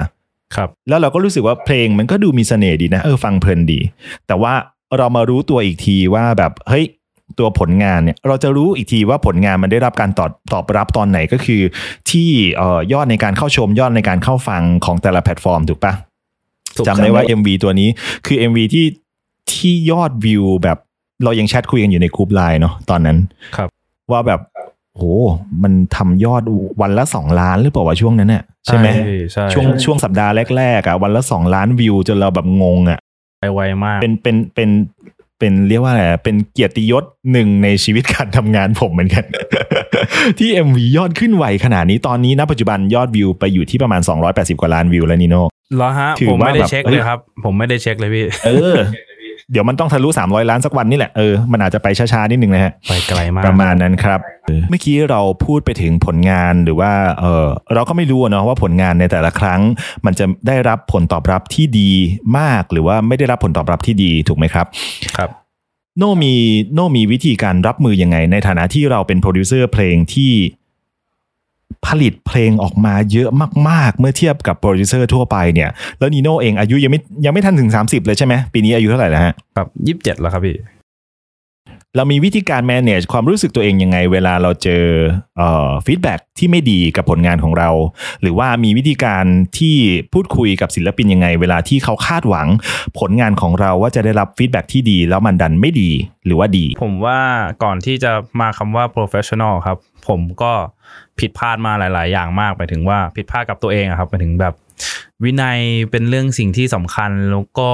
[0.56, 3.80] ครับ แล้วเราก็รู้สึกว่าเพลงมันก็ดูมีเสน่ห์ดีนะเออฟังเพลินดี
[4.26, 4.54] แต่ว่า
[4.96, 6.84] เรามารู้ตัวอีกทีว่าแบบเฮ้ย
[7.38, 11.62] ตัวผลงานเนี่ยเราจะรู้อีกทีว่าผลงานมันได้รับการตอบตอบรับตอนไหนก็คือ
[12.10, 15.94] ที่เอ่อยอดในการเข้าชมยอดในการเข้าฟังของแต่ละแพลตฟอร์มถูกปะ
[16.76, 17.88] ถูกจำได้ว่า MV ตัวนี้
[18.26, 18.86] คือ MV ที่
[19.52, 20.78] ที่ยอดวิวแบบ
[21.24, 23.18] เรายังแชทคุยกันอยู่ในกลุ่มไลน์เนาะตอนนั้น
[23.56, 23.68] ครับ
[24.12, 24.40] ว่าแบบ
[24.92, 25.02] โห
[25.62, 26.42] มันทำยอด
[26.80, 28.88] วันละสองล้านหรือเปล่าวะช่วงนั้นเนี่ยใช่ไหม
[29.32, 32.98] ใช่ช่วงช่วงสัปดาห์แรกๆอะวันละสองล้านวิวจนเราแบบงงอะ
[33.40, 34.70] ไปไวมาก เป็นเป็นเป็น
[35.44, 39.24] เป็นเรียกว่าอะไรอะเป็นเกียรติยศหนึ่งในชีวิตการทำงานผมเหมือนกัน
[40.38, 45.42] ที่ MV ยอดขึ้นไวขนาดนี้ตอนนี้ณปัจจุบันยอดวิวไปอยู่ที่ประมาณ 280 กว่าล้านวิวแล้วนิโน่
[45.76, 48.74] เหรอฮะถือผมไม่ได้ว่าแบบเช็คเอ้เลยยครับ ผมไม่ได้เช็คเลยพี่ เออ
[49.52, 54.20] เดี๋ยวมันต้องทะลุ 300 ล้านสักวันนี่แหละเออมันอาจจะไปช้าๆนิดนึงนะฮะไปไกลมากประมาณนั้นครับ
[54.70, 59.60] เมื่อกี้เราพูดไปถึงผลงานหรือว่าเออเราก็ไม่รู้อะเนาะว่าผลงานในแต่ละครั้ง
[60.06, 61.90] มันจะได้รับผลตอบรับที่ดี
[62.38, 64.66] มากหรือว่าไม่ได้รับผลตอบรับที่ดีถูกไหมครับ
[65.16, 65.30] ครับ
[65.98, 66.34] โน่มี
[66.74, 70.32] โน่มีวิธีการรับมือยังไง ในฐานะที่เราเป็นโปรดิวเซอร์เพลงที่
[71.86, 73.28] ผลิตเพลงออกมาเยอะ
[73.68, 80.56] มาก ๆ เมื่อเทียบกับโปรดิวเซอร์ทั่วไปเนี่ย แล้วนีโน่เองอายุยังไม่ยังไม่ทันถึง 30 เลยใช่ไหมปีนี้อายุเท่าไหร่แล้วฮะครับยี่สิบเจ็ดแล้วครับพี่
[81.96, 84.84] เรามีวิธีการ manage ความรู้สึกตัวเองยังไง เวลาเราเจอ
[85.38, 87.70] เอ่อ feedback ที่ไม่ดีกับผลงานของเรา
[88.22, 89.24] หรือว่ามีวิธีการ
[89.58, 89.76] ที่
[90.12, 92.48] พูดคุยกับศิลปินยังไง เวลาที่เขาคาดหวัง
[92.98, 95.90] ผลงานของเราว่าจะได้รับ feedback ที่ดี แล้วมันดันไม่ดี
[96.26, 97.20] หรือว่าดี ผมว่า
[97.64, 99.78] ก่อนที่จะมาคำว่า professional ครับ
[100.08, 100.52] ผมก็
[101.18, 104.54] ผิดพลาดมาหลาย ๆ อย่างมากไปถึงว่าผิดพลาดกับตัวเองครับไปถึงแบบ
[105.24, 105.58] วินัย
[105.90, 107.70] เป็นเรื่องสิ่งที่สำคัญแล้วก็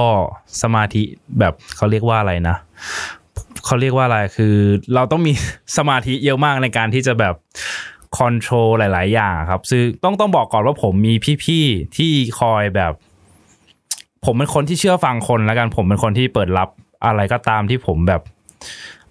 [0.61, 1.03] สมาธิ
[1.39, 2.57] แบบเขาเรียกว่าอะไรนะ
[3.65, 4.55] เขาเรียกว่าอะไรคือ
[4.95, 5.33] เราต้องมี
[5.77, 7.35] สมาธิเยอะมากในการที่จะแบบ
[8.17, 12.93] คอนโทรลหลาย ๆ อย่างครับซึ่งต้องต้องบอกก่อนว่าผมมีพี่ๆที่คอยแบบ
[14.25, 16.69] ผมเป็นคนที่เชื่อฟังคนแล้วกันผมเป็นคนที่เปิดรับ
[17.05, 18.21] อะไรก็ตามที่ผมแบบ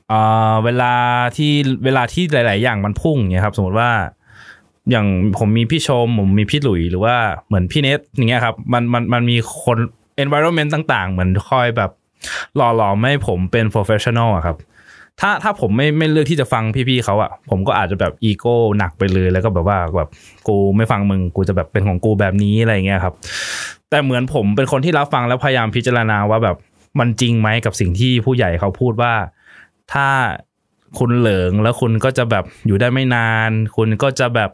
[0.09, 0.21] เอ่
[0.53, 0.95] อเวลา
[1.37, 1.53] ที่
[1.85, 3.91] เวลาที่หลาย ๆ อย่างมันพุ่งเนี่ยครับ สมมติว่า
[4.91, 5.07] อย่าง
[5.39, 9.79] ผมมีพี่ชม ผมมีพี่หลุยหรือว่าเหมือนพี่เนทอย่างเงี้ยครับ มันมันมันมีคน
[10.23, 11.91] environment ต่าง ๆ เหมือนคอยแบบ
[12.57, 14.57] หล่อหลอมให้ผมเป็น professional อะครับ
[15.21, 20.09] ถ้าถ้าผมไม่ไม่เลือกที่จะฟังพี่ๆเขาอะผมก็อาจจะแบบอีโก้หนักไปเลย แล้วก็แบบว่าแบบ
[20.49, 23.15] กูไม่ฟังมึงกูจะแบบเป็นของกูแบบนี้อะไรเงี้ยครับ
[23.91, 26.57] แต่เหมือนผมเป็นคนที่รับฟังแล้วพยายามพิจารณาว่าแบบ
[26.99, 29.15] มันจริงไหมกับสิ่งที่ผู้ใหญ่เขาพูดว่า
[29.93, 30.09] ถ้า
[30.99, 34.51] คุณเหลิงแล้วคุณก็จะแบบอยู่ได้ไม่นาน คุณก็จะแบบ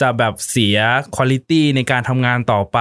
[0.00, 0.78] จะแบบเสีย
[1.14, 2.78] คุณลิตี้ในการทำงานต่อไป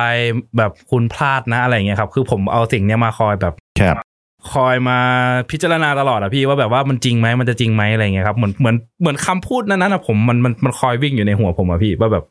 [0.57, 3.97] แบบคุณพลาดนะอะไรเงี้ยครับคือผมเอาสิ่งเนี้ยมาคอยแบบครับ
[4.53, 4.99] คอยมา
[5.51, 12.25] พิจารณาตลอดอะพี่ว่าแบบว่ามันจริงไหมมันจะจริงไหมอะไรเงี้ยครับเหมือนเหมือนเหมือนคำพูดนั้นนะผมมันมันมันคอยวิ่งอยู่ในหัวผมอะพี่ว่าแบบ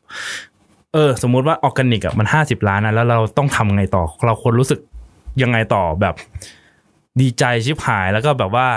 [0.93, 4.79] เออ สมมุติว่าออร์แกนิกอะมันห้าสิบล้านนะแล้วเราต้องทำไงต่อ เราควรรู้สึก
[5.41, 6.15] ยังไงต่อแบบ
[7.21, 8.67] ดีใจชิบหายแล้วก็แบบว่า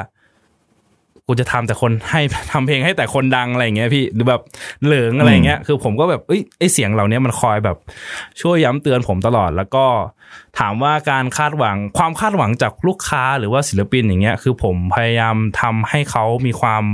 [1.33, 2.21] กูจะทำแต่คนให้
[2.53, 4.41] ทำเพลงให้แต่คนดังอะไรอย่างเงี้ยพี่หรือแบบ
[4.85, 7.77] เหลิงอะไรอย่างเงี้ยคือผมก็แบบเอ้ยไอเสียงเหล่านี้มันคอยแบบ
[8.41, 9.87] ช่วยย้ำเตือนผมตลอด แล้วก็
[10.59, 16.85] ถามว่าการคาดหวังความคาดหวังจากลูกค้าหรือว่าศิลปินอย่างเงี้ย คือผมพยายามทำให้เขามีความ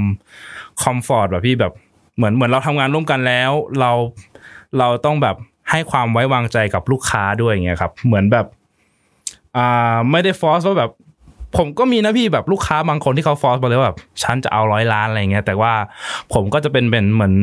[0.83, 1.73] คอมฟอร์ตแบบพี่แบบ
[2.17, 3.93] เหมือนเหมือนเราทำงานร่วมกันแล้ว เรา
[4.79, 5.37] เราต้องแบบ
[5.71, 8.47] ให้ความไว้วางใจกับลูกค้าด้วยอย่างเงี้ยครับ เหมือนแบบ
[9.57, 10.91] อ่าไม่ได้ฟอร์สว่าแบบ
[11.57, 15.73] ผมก็มีนะพี่แบบลูกค้าบางคนที่เขาฟอร์สมาเลยว่าแบบฉันจะเอาร้อยล้านอะไรเงี้ยแต่ว่า
[16.35, 17.35] ผมก็จะเป็นเป็นเหมือน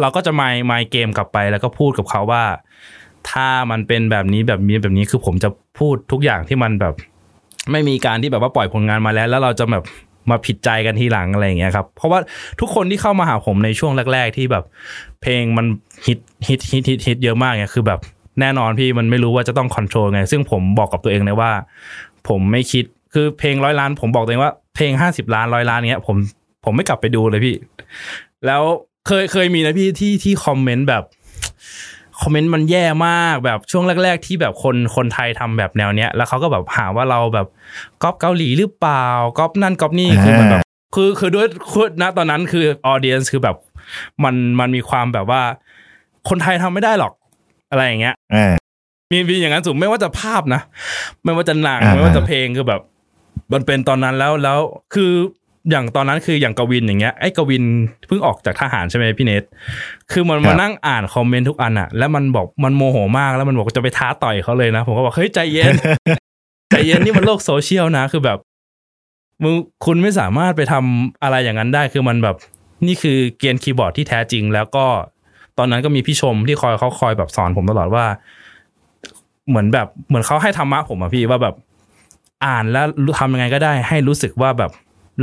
[0.00, 2.44] เราก็จะไมายมายเกมกลับไปแล้วก็พูดกับเขาว่า
[3.30, 5.48] ถ้ามันเป็นแบบนี้แบบนี้แบบนี้คือผมจะ
[5.78, 6.94] พูดทุกอย่างที่มันแบบ
[7.70, 9.84] ไม่มีการที่แบบว่าปล่อยผลงานมาแล้ว แล้วเราจะแบบ
[10.30, 12.18] มาผิดใจกันทีหลังอะไรอย่างเงี้ยครับ เพราะว่า
[12.60, 14.64] ทุกคนที่เข้ามาหาผมในช่วงแรก ๆ ที่แบบ
[15.22, 15.66] เพลงมัน
[16.06, 18.00] ฮิตฮิตฮิตฮิตฮิตเยอะมากเนี่ยคือแบบ
[18.40, 21.50] แน่นอนพี่มันไม่รู้ว่าจะต้องคอนโทรลไง ซึ่งผมบอกกับตัวเองเลยว่า
[22.28, 26.16] ผมไม่คิด คือเพลงร้อยล้านผมบอกตัวเองว่าเพลงห้าสิบล้านร้อยล้านเนี้ย ผม
[26.64, 27.56] ผมไม่กลับไปดูเลยพี่
[28.46, 28.62] แล้ว
[29.06, 31.02] เคยเคยมีนะพี่ที่ที่คอมเมนต์แบบ
[32.20, 37.46] คอมเมนต์มันแย่มากแบบช่วงแรก ๆ ที่แบบคนคนไทยทำแบบแนวเนี้ย แล้วเขาก็แบบหาว่าเราแบบ
[38.02, 39.06] ก๊อปเกาหลีหรือเปล่า
[39.38, 40.62] ก๊อปนั่นก๊อปนี่คือมันแบบ
[40.94, 43.56] คือคือด้วยคือณตอนนั้นคือออเดียนคือแบบ
[44.24, 45.42] มันมันมีความแบบว่า
[46.28, 47.12] คนไทยทำไม่ได้หรอก
[47.70, 48.52] อะไรอย่างเงี้ยอ่า
[49.10, 50.60] มีมีอย่างนั้นสูงไม่ว่าจะภาพนะ
[51.24, 52.80] ไม่ว่าจะหนังอ่าไม่ว่าจะเพลงคือแบบ
[53.52, 54.58] มันเป็นตอนนั้นแล้วแล้ว
[54.94, 55.12] คือ
[55.70, 57.64] อย่างตอนนั้นคืออย่างกวินอย่างเงี้ยไอ้กวิน
[58.06, 59.42] เพิ่งออกจากทหารใช่ไหมพี่เนท
[60.12, 65.74] คือมันมานั่งอ่านคอมเมนต์ทุกอันอะแล้วมันบอกมันโมโหมากแล้วมันบอกจะไปท้าต่อยเขาเลยนะ ผมก็บอกเฮ้ยใจเย็น
[66.70, 68.38] ใจเย็นนี่มันโลกโซเชียลนะคือแบบ
[69.42, 69.54] มึง
[69.86, 72.36] คุณไม่สามารถไปทำอะไรอย่างนั้นได้คือมันแบบ
[72.86, 74.86] นี่คือเกรียนคีย์บอร์ดที่แท้จริง แล้วก็
[75.58, 78.04] ตอนนั้นก็มีพี่ชมที่คอยเขาคอยแบบสอนผมตลอดว่า
[79.48, 81.54] เหมือนแบบเหมือนเขาให้ธรรมะผมอะพี่ว่าแบบ
[82.46, 82.86] อ่านแล้ว
[83.18, 84.70] ทำยังไงก็ได้ ให้รู้สึกว่าแบบ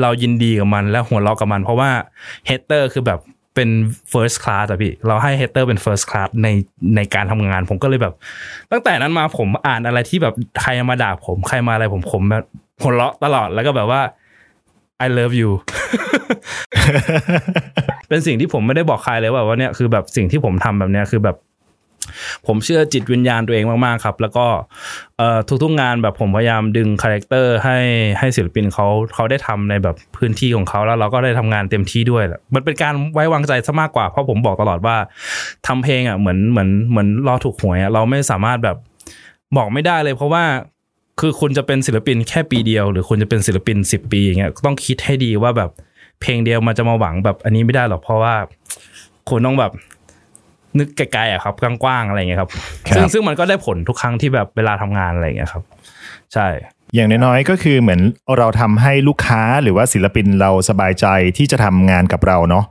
[0.01, 1.89] เรายินดีกับมันและหัวเราะกับมัน เพราะว่า
[2.45, 3.19] hater คือแบบ
[3.55, 3.69] เป็น
[4.13, 6.47] first class อะพี่ เราให้ hater เป็น first class ใน
[6.95, 8.13] ในการทำงาน ผมก็เลยแบบ
[8.71, 12.45] ตั้งแต่นั้นมาผมอ่านอะไรที่แบบใครมาด่าผมใครมาอะไรผมผมแบบ
[12.81, 14.01] หัวเราะตลอดแล้วก็แบบว่า
[15.05, 15.51] I love you
[18.07, 21.35] เป็นสิ่งที่ผมไม่ได้บอกใครเลยว่าว่าเนี่ยคือแบบสิ่งที่ผมทำแบบเนี้ยคือแบบ
[22.47, 24.45] ผมเชื่อจิตวิญญาณตัวเองมากๆครับ แล้วก็
[25.63, 27.77] ทุกๆงานแบบผมพยายามดึงคาแรคเตอร์ให้
[28.19, 34.95] ให้ศิลปินเขาเขาได้ทำในแบบพื้นที่ของเขาแล้วเราก็ได้ทำงานเต็มที่ด้วยมันเป็นการไว้วางใจซะมากกว่าเพราะผมบอกตลอดว่า
[35.67, 38.77] ทำเพลงอะเหมือนเหมือนเหมือนรอถูกหวยอะเราไม่สามารถแบบ
[39.57, 40.43] บอกไม่ได้เลย เพราะว่า
[41.19, 45.69] คือคุณจะเป็นศิลปินแค่ปีเดียว หรือคุณจะเป็นศิลปินสิบปีอย่างเงี้ยต้องคิดให้ดีว่าแบบ
[46.21, 48.35] เพลงเดียวมันจะมาหวังแบบอันนี้ไม่ได้หรอกเพราะว่า
[49.29, 49.71] คุณต้องแบบ
[50.77, 51.53] นึกไกลๆอะครับ
[51.83, 52.49] กว้างๆอะไรอย่างเงี้ยครับ
[52.87, 55.63] ครับซึ่งซึ่งมันก็ได้ผลทุกครั้งที่แบบเวลาทำงานอะไรอย่างเงี้ยครับ
[56.33, 56.47] ใช่
[56.95, 58.01] อย่างน้อยๆก็คือเหมือน
[58.37, 61.05] เราทำให้ลูกค้าหรือว่าศิลปินเราสบายใจ
[61.37, 62.65] ที่จะทำงานกับเราเนาะ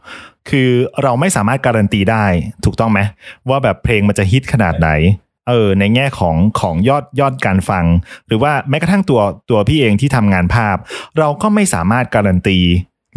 [0.51, 0.71] คือ
[1.03, 2.25] เราไม่สามารถการันตีได้
[2.65, 3.01] ถูกต้องไหม
[3.49, 4.91] ว่าแบบเพลงมันจะฮิตขนาดไหน
[5.49, 7.85] เออในแง่ของของยอดยอดการฟัง
[8.27, 10.77] หรือว่าแม้กระทั่งตัวตัวพี่เองที่ทำงานภาพ
[11.19, 12.59] เราก็ไม่สามารถการันตี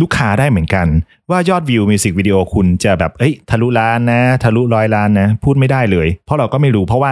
[0.02, 0.88] ลูกค้าได้เหมือนกัน
[1.30, 7.12] ว่ายอดวิวมิวสิกวิดีโอคุณจะแบบเอ้ยทะลุล้านนะ ทะลุร้อยล้านนะ พูดไม่ได้เลย เพราะเราก็ไม่รู้ เพราะว่า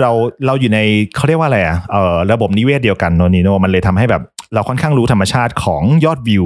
[0.00, 0.10] เรา
[0.46, 0.80] เราอยู่ใน
[1.16, 4.22] เขาเรียกว่าอะไรอะเออระบบนิเวศเดียวกันโนนิโนมันเลยทำให้แบบ
[4.54, 6.44] เราค่อนข้างรู้ธรรมชาติของยอดวิว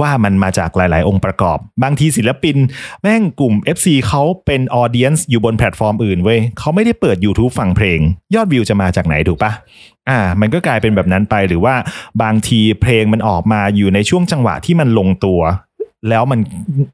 [0.00, 2.56] ว่ามันมาจากหลาย ๆ องค์ประกอบ บางทีศิลปิน
[3.02, 8.00] แม่งกลุ่ม FC เขาเป็น audience อยู่บนแพลตฟอร์มอื่นเว้ยเขาไม่ได้เปิด YouTube ฟังเพลง
[8.34, 9.52] ยอดวิวจะมาจากไหนถูกปะ
[10.10, 11.74] อ่ามันก็กลายเป็นแบบนั้นไปหรือว่า
[12.22, 15.40] บางทีเพลงมันออกมาอยู่ในช่วงจังหวะที่มันลงตัว
[16.08, 16.40] แล้วมัน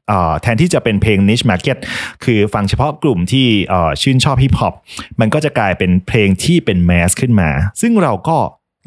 [0.07, 1.77] เอ่อแทนที่จะเป็นเพลง niche market
[2.23, 4.73] คือฟังเฉพาะกลุ่มที่เอ่อชื่นชอบฮิปฮอป
[5.19, 7.49] มันก็จะกลายเป็นเพลงที่เป็น mass ขึ้นมา
[7.81, 8.37] ซึ่งเราก็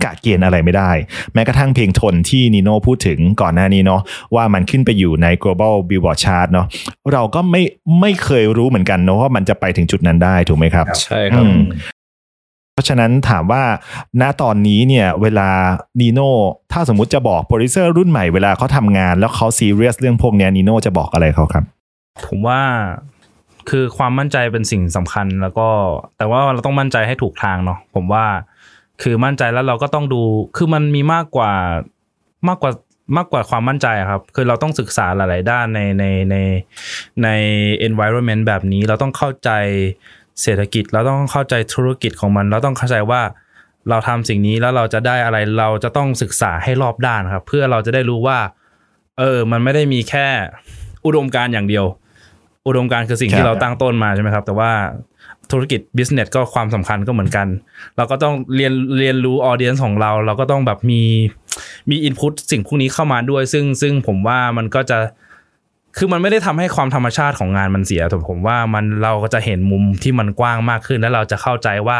[0.04, 0.90] กะเกณฑ์อะไรไม่ได้
[1.34, 4.00] แม้กระทั่งเพลงทนที่นีโน่พูดถึงก่อนหน้านี้เนาะ
[4.34, 6.66] ว่ามันขึ้นไปอยู่ใน global billboard chart เนาะ
[7.12, 7.62] เราก็ไม่
[8.00, 11.58] ไม่เคยรู้เหมือนกันเนาะว่ามันจะไปถึงจุดนั้นได้ถูกไหมครับ ใช่ครับอืม
[11.98, 11.99] เพ
[12.80, 13.62] ราะฉะนั้นถามว่า
[14.20, 15.48] ณตอนนี้เนี่ยเวลา
[16.00, 16.30] นีโน่
[16.72, 21.64] ถ้าสมมุติจะบอกโปรดิวเซอร์รุ่นใหม่เวลาเขาทำงาน แล้วเขาซีเรียสเรื่องพวกนี้นีโน่จะบอกอะไรเขาครับ
[22.26, 22.60] ผมว่า
[23.70, 25.68] คือความมั่นใจเป็นสิ่งสำคัญแล้วก็
[26.18, 28.24] แต่ว่าเราต้องมั่นใจให้ถูกทางเนาะผมว่า
[29.02, 30.22] คือมั่นใจแล้วเราก็ต้องดู
[30.56, 31.52] คือมันมีมากกว่า
[32.48, 32.72] มากกว่า
[33.16, 36.36] มากกว่าความมั่นใจครับ คือเราต้องศึกษาหลาย ๆ ด้านในในใน
[37.22, 37.28] ใน
[37.88, 39.50] environment แบบนี้เราต้องเข้าใจ
[40.42, 43.22] เศรษฐกิจเราต้องเข้าใจธุรกิจของมัน เราต้องเข้าใจว่า
[43.88, 48.38] เราทำสิ่งนี้แล้วเราจะได้อะไรเราจะต้องศึกษาให้รอบด้านครับ เพื่อเราจะได้รู้ว่า
[49.18, 50.26] เออ มันไม่ได้มีแค่
[51.07, 51.85] อุดมการณ์อย่างเดียว
[52.66, 54.70] อุดมการณ์คือสิ่งครับที่เราตั้งต้นมาใช่ไหมครับ แต่ว่า
[55.53, 57.46] ธุรกิจ business ก็ความสำคัญก็เหมือนกัน
[57.96, 61.03] เราก็ต้องเรียนเรียนรู้ audience ของเรา เราก็ต้องแบบมี
[61.90, 64.98] มี input สิ่งพวกนี้เข้ามาด้วย ซึ่งซึ่งผมว่ามันก็จะ
[65.96, 71.98] คือมันไม่ได้ทำให้ความธรรมชาติของงานมันเสียแต่ผมว่ามันเราก็จะเห็นมุมที่มันกว้างมากขึ้นแล้วเราจะเข้าใจว่า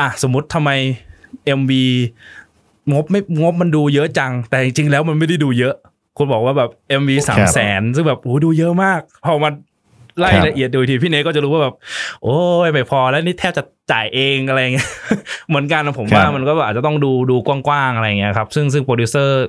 [0.00, 0.70] อะสมมติทำไม
[1.58, 1.72] MV
[2.92, 5.74] งบไม่งบมันดูเยอะจัง แต่จริงๆแล้วมันไม่ได้ดูเยอะ
[6.16, 9.52] คุณบอกว่าแบบ MV สามแสนซึ่งแบบโอ้โหดูเยอะมาก พอมัน
[10.18, 11.74] ไล่รายละเอียดดูอีกทีพี่เนก็จะรู้ว่าแบบ
[12.22, 14.88] โอ้ยไม่พอแล้วนี่แทบจะจ่ายเองอะไรเงี้ย
[15.48, 19.44] เหมือนกันนะผมว่ามันก็อาจจะต้องดูดูกว้างๆอะไรเงี้ยครับ ซึ่งซึ่งโปรดิวเซอร์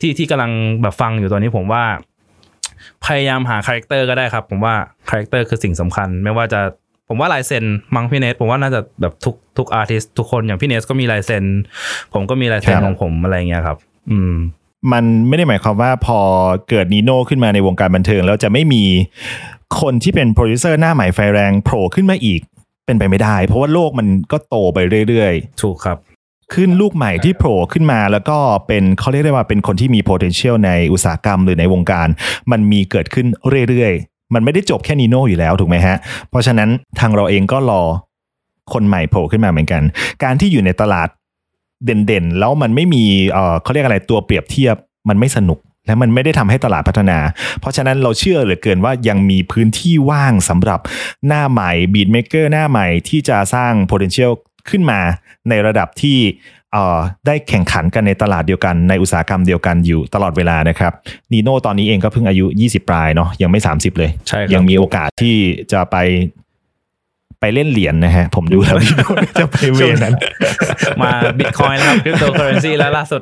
[0.00, 1.84] ที่ที่กำลังแบบฟังอยู่ตอนนี้ผมว่า
[3.06, 4.74] พยายามหา character ก็ได้ครับ ผมว่า
[5.08, 6.60] character คือสิ่งสำคัญ ไม่ว่าจะ
[7.08, 11.44] ผมว่าลายเซ็นมังพี่เนสผมว่าน่าจะแบบทุกทุก artist ทุกคนอย่างพี่เนสก็มีลายเซ็น
[12.12, 13.78] ผมก็มีลายเซ็นครับของผมอะไรเงี้ยครับ
[14.10, 14.34] อืม
[14.92, 16.18] มันไม่ได้หมายความว่าพอ
[16.68, 18.84] เกิดนีโน่ขึ้นมาในวงการบันเทิง แล้วจะไม่มี
[19.80, 22.40] คนที่เป็นโปรดิวเซอร์หน้าใหม่ไฟแรงโผล่ขึ้นมาอีก
[22.86, 25.98] เป็นไปไม่ได้ เพราะว่าโลกมันก็โตไปเรื่อยๆ ถูกครับ
[26.54, 32.08] ขึ้นลูกใหม่ที่โผล่ขึ้นมาแล้วก็เป็นเขาเรียกได้ว่าเป็นคนที่มี potential ในอุตสาหกรรมหรือในวงการ
[32.50, 33.26] มันมีเกิดขึ้น
[33.68, 35.96] เรื่อยๆ มันไม่ได้จบแค่นีโน่อยู่แล้วถูกไหมฮะ
[36.30, 36.68] เพราะฉะนั้น
[37.00, 37.82] ทางเราเองก็รอ
[38.72, 39.82] คนใหม่โผล่ขึ้นมาเหมือนกัน
[40.24, 41.08] การที่อยู่ในตลาด
[41.84, 44.76] เด่นๆ แล้วมันไม่มีเอ่อเขาเรียกอะไรตัวเปรียบเทียบ
[45.08, 47.18] มันไม่สนุกและมันไม่ได้ทำให้ตลาดพัฒนา
[47.60, 50.80] เพราะฉะนั้นเราเชื่อเหลือเกินว่ายังมีพื้นที่ว่างสำหรับ
[51.26, 54.32] หน้าใหม่บีดเม k เกอร์หน้าใหม่ที่จะสร้าง potential
[54.70, 55.00] ขึ้นมา
[55.48, 56.18] ในระดับที่
[56.72, 60.92] เอ่อได้แข่งขันกันในตลาดเดียวกันในอุตสาหกรรมเดียวกันอยู่ตลอดเวลานะครับ
[61.32, 65.36] นีโน่ตอนนี้เองก็เพิ่งอายุ 20 ปลายเนาะยังไม่ 30 เลยใช่ครับยังมีโอกาสที่
[65.72, 65.96] จะไป
[67.40, 69.08] ไปเล่นเหรียญนะฮะ ผมดูแล้วนีโน่
[69.40, 70.14] จะไป way นั้น
[71.02, 73.20] มาบิตคอยน์นะครับคริปโตเคอเรนซีแล้วล่าสุด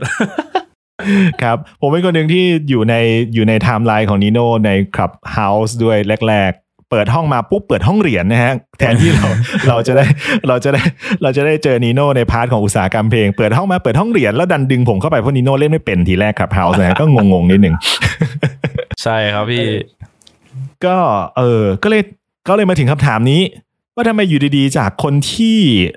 [1.42, 2.94] ครับผมเป็นคนหนึ่งที่อยู่ใน
[3.34, 5.96] อยู่ในไทม์ไลน์ของนีโน่ใน Clubhouse ด้วย
[6.28, 9.26] แรกๆ เปิดห้องมาปุ๊บเปิดห้องเหรียญนะฮะแทนที่เรา
[9.68, 10.04] เราจะได้
[10.48, 10.82] เราจะได้
[11.22, 17.74] เราจะได้เจอนีโน่ใน part ของอุตสาหกรรมเพลงเปิดห้องมาเปิดห้องเหรียญแล้วดันดึงผมเข้าไปเพราะนีโน่เล่นไม่เป็นทีแรก Clubhouse นะฮะก็งงๆนิดหนึ่ง
[19.02, 19.66] ใช่ครับพี่
[20.86, 20.96] ก็
[21.38, 22.02] เออก็เลย
[22.48, 23.40] ก็เลยมาถึงคำถามนี้
[23.98, 25.56] ว่าทำไมอยู่ดีๆ จากคนที่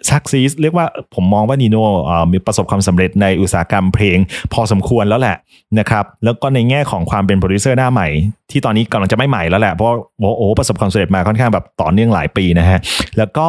[0.10, 0.86] ซักซีสเรียกว่า
[1.16, 1.84] ผมมองว่านีโน่
[2.32, 4.18] มีประสบความสำเร็จในอุตสาหกรรมเพลง
[4.54, 5.36] พอสมควรแล้วแหละ
[5.80, 8.08] นะครับ แล้วก็ในแง่ของความเป็นโปรดิวเซอร์หน้าใหม่
[8.52, 9.88] ที่ตอนนี้กำลังจะไม่ใหม่แล้วแหละ เพราะ
[10.38, 12.80] โอ้ประสบความสำเร็จมาค่อนข้างแบบต่อเนื่องหลายปีนะฮะ
[13.18, 13.48] แล้วก็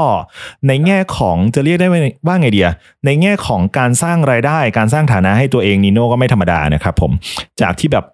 [0.68, 1.86] ในแง่ของจะเรียกได้
[2.26, 2.68] ว่าไงเดีย
[3.06, 7.12] ในแง่ของการสร้างรายได้ การสร้างฐานะให้ตัวเองนีโน่ก็ไม่ธรรมดานะครับผม
[7.60, 8.04] จากที่แบบ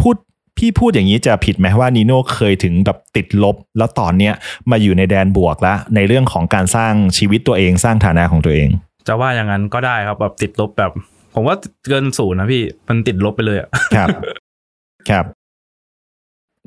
[0.00, 0.16] พูด
[0.58, 4.34] พี่พูดอย่างนี้จะผิดไหมว่านีโน่เคยถึงแบบติดลบ แล้วตอนเนี้ย
[4.70, 8.68] มาอยู่ในแดนบวกแล้ว ในเรื่องของการสร้างชีวิตตัวเองสร้างฐานะของตัวเอง
[9.06, 10.92] จะว่าอย่างนั้นก็ได้ครับแบบติดลบแบบ
[11.34, 11.56] ผมว่า
[11.88, 14.08] เกินศูนย์นะพี่มันติดลบไปเลยอะครับ
[15.10, 15.24] ครับ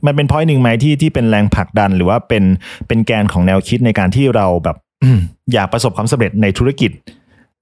[0.06, 2.44] มันเป็นพอยหนึ่งไหมที่ที่เป็นแรงผลักดัน หรือว่าเป็น
[2.88, 4.78] เป็นแกนของแนวคิดในการที่เราแบบ
[5.54, 6.92] อยากประสบความสำเร็จในธุรกิจ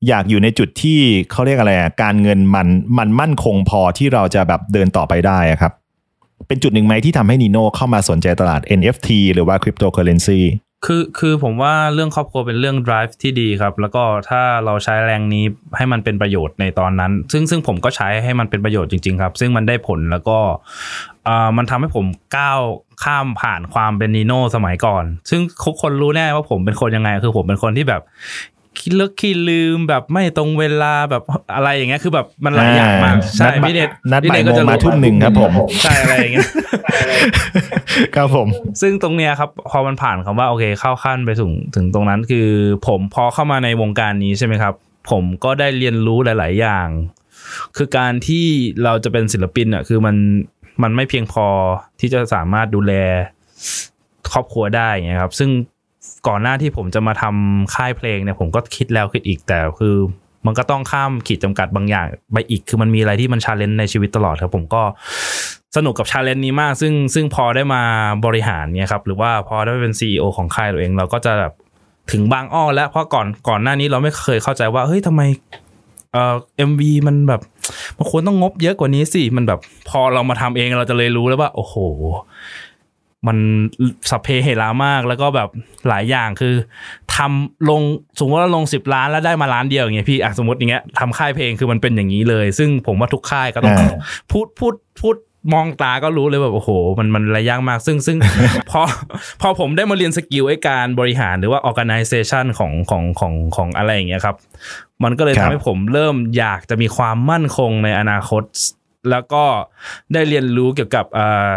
[0.08, 1.00] อยากอยู่ในจุดที่
[1.32, 5.74] เขาเรียกอะไรอะการเงินมันมันมั่นคงพอที่เราจะแบบเดินต่อไปได้อะครับ
[6.50, 10.40] เป็นจุดหนึ่งไหมที่ทำให้นีโน่เข้ามาสนใจตลาด NFT หรือว่าคริปโตเคอเรนซี
[10.86, 15.44] คือคือผมว่าเรื่องครอบครัวเป็นเรื่อง drive ที่ดีครับ แล้วก็ถ้าเราใช้แรงนี้
[15.78, 20.38] ให้มันเป็นประโยชน์ในตอนนั้น ซึ่งซึ่งผมก็ใช้ให้มันเป็นประโยชน์จริง ๆ ครับ ซึ่งมันได้ผลแล้วก็
[21.28, 22.06] อ่ามันทำให้ผม
[22.38, 22.60] ก้าว
[23.04, 28.02] ข้ามผ่านความเป็นนีโน่สมัยก่อน ซึ่งทุกคนรู้แน่ว่าผมเป็นคนยังไง คือผมเป็นคนที่แบบ
[28.80, 31.24] คิดเลิกขี้ลืมแบบไม่ตรงเวลาแบบ
[31.56, 35.52] อะไรอย่างเงี้ยคือแบบมันหลายอย่างมากใช่นัดพี่เดชนัดพี่บ่ายเชโมก็งจะมารู้ทุ่มหนึ่งครับผม
[35.82, 36.48] ใช่อะไรอย่างเงี้ย
[38.16, 38.48] ครับผม
[38.82, 42.48] ซึ่งตรงเนี้ยครับ พอมันผ่านคำว่าโอเคเข้าขั้นไปถึงถึงตรงนั้นคือ
[42.88, 44.74] ผมพอเข้ามาในวงการนี้ใช่ไหมครับ
[45.12, 46.88] ผมก็ได้เรียนรู้หลาย ๆ อย่าง
[47.78, 48.46] คือการที่
[48.84, 50.16] เราจะเป็นศิลปินอะคือมัน
[50.84, 51.46] มันไม่เพียงพอ
[52.00, 52.94] ที่จะสามารถดูแล
[54.34, 55.50] ครอบครัวได้ไงครับ ซึ่ง
[56.28, 59.96] ก่อนหน้าที่ผมจะมาทำค่ายเพลงเนี่ยผมก็คิดแล้วคิดอีกแต่คือ
[60.46, 64.82] มันก็ต้องข้ามขีดจำกัดบางอย่างไปอีกคือมันมีอะไรที่มัน challenge ในชีวิตตลอดครับผมก็
[65.76, 67.82] สนุกกับ challenge นี้มาก ซึ่งซึ่งพอได้มา
[68.26, 71.54] บริหารเนี่ยครับหรือว่าพอได้เป็น CEO ของค่ายตัวเอง เราก็จะแบบ
[72.12, 75.22] ถึงบางอ้อแล้วเพราะก่อนก่อนหน้านี้เราไม่เคยเข้าใจว่าเฮ้ยทำไม
[76.14, 77.42] เอ่อ MV มันแบบ
[77.98, 81.76] มันควรต้องงบเยอะกว่านี้สิมันแบบพอเรามาทำเองเราจะเลยรู้แล้วว่า โอ้โห
[83.28, 83.38] มัน
[84.10, 85.50] สัพเพเหระมากแล้วก็แบบ
[85.88, 86.56] หลายอย่างคือ
[87.16, 87.82] ทำลง
[88.20, 93.90] สมมติว่าลงสิบล้านแล้วได้มาล้านเดียวอย่างเงี้ยพี่อะสมมติอย่างเงี้ยทำค่ายเพลงคือมันเป็นอย่างนี้เลย ซึ่งผมว่าทุกค่ายก็ต้องอ่า
[94.32, 95.16] พูดพูดพูด
[95.54, 98.18] มองตาก็รู้เลยแบบโอ้โห มันมันระยากมาก ซึ่งซึ่ง
[98.72, 98.82] พอ
[99.42, 104.36] พอผมได้มาเรียน skill ไอ้การบริหารหรือว่า organization ของของของของอะไรอย่างเงี้ยครับ
[105.04, 108.44] มันก็เลยครับทำให้ผมเริ่มอยากจะมีความมั่นคงในอนาคต
[109.12, 109.44] แล้วก็
[110.14, 111.50] ได้เรียนรู้เกี่ยวกับเอ่อ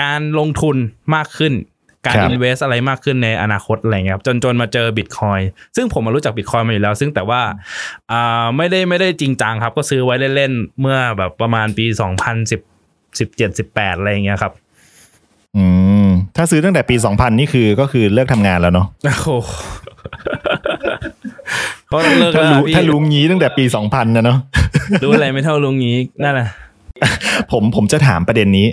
[0.00, 0.76] การลงทุน
[1.14, 1.54] มากขึ้น
[2.06, 5.40] การครับอินเวสอะไรมากขึ้นในอนาคตอะไรเงี้ยครับจนจนมาเจอบิตคอย
[5.76, 7.40] ซึ่งผมมารู้จักบิตคอยมาอยู่แล้ว ซึ่งแต่ว่า
[8.12, 12.60] อ่าไม่ได้ไม่ได้จริงจังครับ ก็ซื้อไว้เล่นๆเมื่อแบบประมาณปีสองพันสิบ
[13.18, 14.52] สิบเจ็ดสิบแปดอะไรเงี้ยครับ
[15.56, 15.64] อื
[16.06, 19.28] มถ้าซื้อตั้งแต่ปี2000นี่คือก็คือเลิกทำงานแล้วเนาะโอ้โห
[21.90, 24.38] ก็ต้องเลิกถ้าแล้วรู้พี่ถ้ารู้งี้ตั้งแต่ปี2000นะเนาะ
[25.04, 26.48] รู้อะไรไม่เท่าลุงงี้นั่นแหละ
[27.52, 28.66] ผมผมจะถามประเด็นนี้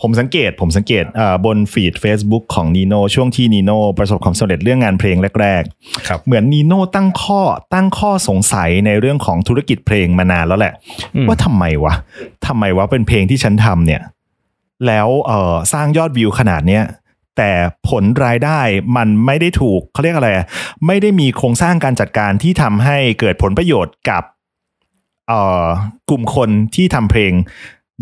[0.00, 5.62] ผมสังเกตผมสังเกตเอ่อบนฟีด Facebook ของนีโนช่วงที่นีโนประสบความสำเร็จเรื่องงานเพลงแรก
[6.08, 7.40] ครับๆเหมือนนีโนตั้งข้อ
[7.74, 10.72] ตั้งข้อสงสัยในเรื่องของธุรกิจเพลงมานานแล้วแหละ
[11.14, 11.94] อืมว่าทำไมวะ
[12.46, 14.02] ทำไมวะเป็นเพลงที่ฉันทำเนี่ย
[14.86, 16.84] แล้วเอ่อสร้างยอดวิวขนาดเนี้ย
[17.36, 17.52] แต่
[17.88, 18.60] ผลรายได้
[18.96, 20.46] มันไม่ได้ถูกเขาเรียกอะไรอะ
[20.86, 24.24] ไม่ได้มีโครงสร้างการจัดการที่ทำให้เกิดผลประโยชน์กับ
[25.28, 25.66] เอ่อ
[26.10, 27.32] กลุ่มคนที่ทำเพลง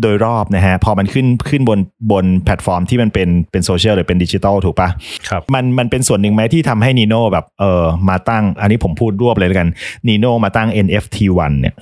[0.01, 1.79] โดยรอบนะฮะ พอมันขึ้นขึ้นบน
[2.11, 4.89] บนแพลตฟอร์มที่มันเป็นเป็นโซเชียลหรือเป็นดิจิตอลถูกปะ
[5.29, 9.69] ครับมันมันเป็นส่วนหนึ่งไหมที่ทำให้นีโน่แบบเออมาตั้ง อันนี้ผมพูดรวบเลยแล้วกัน
[10.07, 11.75] นีโน่มาตั้ง NFT 1 เนี่ย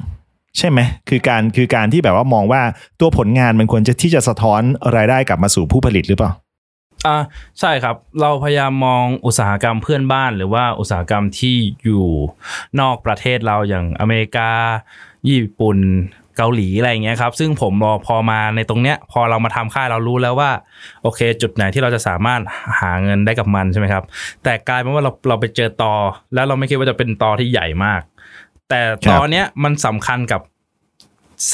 [0.57, 2.61] ใช่ไหมคือการคือการที่แบบว่ามองว่า
[2.99, 4.61] ตัวผลงานมันควรจะที่จะสะท้อน
[4.95, 6.31] รายได้กลับมาสู่ผู้ผลิตหรือเปล่า
[7.07, 7.17] อ่า
[7.59, 12.05] ใช่ครับ เราพยายามมองอุตสาหกรรมเพื่อนบ้าน หรือว่าอุตสาหกรรมที่อยู่
[12.79, 14.49] นอกประเทศเราอย่างอเมริกา
[15.29, 15.77] ญี่ปุ่น
[16.39, 20.51] เกาหลีอะไรอย่างเงี้ยครับ ซึ่งผมรอพอมาในตรงเนี้ย พอเรามาทำค่ายเรารู้แล้วว่า
[21.03, 22.41] โอเค จุดไหนที่เราจะสามารถ
[22.79, 24.03] หาเงินได้กับมันใช่ไหมครับ
[24.43, 25.93] แต่กลายเป็นว่าเราเราไปเจอตอ
[26.33, 28.01] แล้วเราไม่คิดว่าจะเป็นตอที่ใหญ่มาก
[28.69, 30.41] แต่ตอนเนี้ยมันสำคัญกับ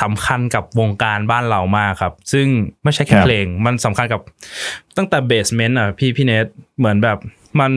[0.02, 2.48] สำคัญกับวงการบ้านเรามากครับ ซึ่ง
[2.84, 4.21] ไม่ใช่แค่เพลง มันสำคัญกับ
[4.98, 6.45] ตั้งแต่ basement อะพี่พี่เนท
[6.78, 7.17] เหมือนแบบ
[7.60, 7.71] มัน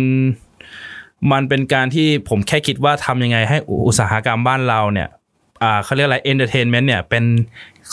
[1.33, 5.09] มันเป็นการที่ผมแค่คิดว่าทำยังไงให้อุตสาหกรรมบ้านเราเนี่ย
[5.62, 7.25] อ่าเขาเรียกอะไร entertainment เนี่ยเป็น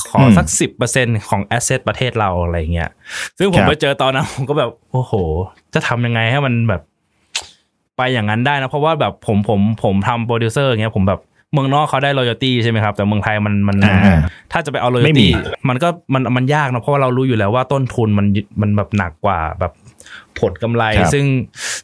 [0.10, 2.89] ขอสักสิบเปอร์เซ็นต์ของ asset ประเทศเราอะไรเงี้ย
[3.38, 5.13] ซึ่งผมครับไปเจอตอนนั้นผมก็แบบ โอ้โห
[5.73, 6.82] จะทำยังไงให้มันแบบ
[7.97, 11.19] ไปอย่างนั้นได้นะ เพราะว่าแบบผมผมผมทำโปรดิวเซอร์อย่างเงี้ยผมแบบ
[11.54, 14.17] เมืองนอกเขาได้ loyalty ใช่ไหมครับ แต่เมืองไทยมันมันอ่า
[14.51, 18.28] ถ้าจะไปเอาไม่มี loyalty มันก็มันมันยากนะเพราะว่าเรารู้อยู่แล้วว่าต้นทุนมัน
[18.62, 19.73] มันแบบหนักกว่าแบบ
[20.39, 21.25] ผลกำไรครับซึ่ง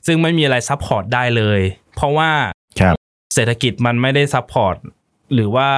[0.06, 1.60] ซึ่งไม่มีอะไร support ได้เลย
[1.96, 2.30] เพราะว่า
[2.82, 2.96] ครับ
[3.36, 4.76] เศรษฐกิจมันไม่ได้ support
[5.34, 5.70] หรือว่า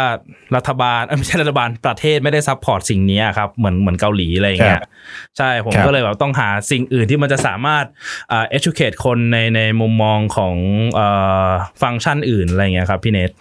[0.56, 4.90] รัฐบาลเอ้ยไม่ใช่รัฐบาลประเทศไม่ได้ support สิ่งนี้อะครับเหมือนเหมือนเกาหลีอะไรอย่างเงี้ยครัยบ
[5.38, 7.86] ใช่ผมครับก็เลยแบบต้องหาสิ่งอื่นที่มันจะสามารถ
[8.32, 10.56] อ่า educate คนในในมุมมองของ
[10.94, 11.08] เอ่
[11.48, 11.50] อ
[11.82, 13.32] ฟังก์ชันอื่นอะไรอย่างเงี้ยครับพี่เนท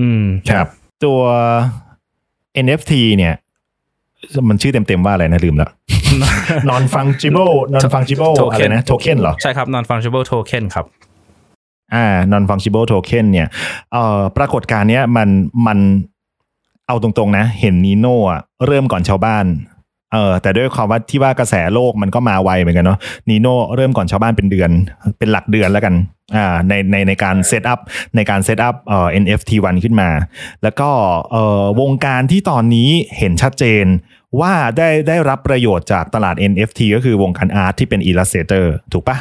[0.00, 0.66] อืมครับ
[1.04, 1.20] ตัว
[2.64, 3.34] NFT เนี่ย
[4.48, 5.70] มันชื่อเต็มๆว่าอะไรนะลืมแล้ว
[6.70, 10.86] non fungible non fungible โทเค็นอะไรนะโทเค็นเหรอ ใช่ครับ non fungible token ครับ
[11.94, 13.48] อ่า non fungible token เนี่ย
[13.92, 15.28] เอ่อปรากฏการณ์เนี้ยมัน
[15.66, 15.78] มัน
[16.88, 19.46] เอาตรงๆนะ เห็นนีโน่อะเริ่มก่อนชาวบ้าน
[20.12, 22.98] เออแต่ด้วยความว่าที่ว่ากระแสโลกมันก็มาไวเหมือนกันเนาะ
[23.28, 24.70] นีโน่เริ่มก่อนชาวบ้านเป็นเดือน
[25.18, 25.94] เป็นหลักเดือนแล้วกัน
[26.36, 27.80] อ่าในในในการ set up
[28.16, 30.08] ในการ set up เอ่อ NFT 1ขึ้นมา
[30.62, 30.90] แล้วก็
[31.30, 33.84] เอ่อวงการที่ตอนนี้เห็นชัดเจน
[34.40, 39.18] ว่าได้ได้รับประโยชน์จากตลาด NFT ก็คือวงการ art ที่เป็น Illustrator ถูกปะ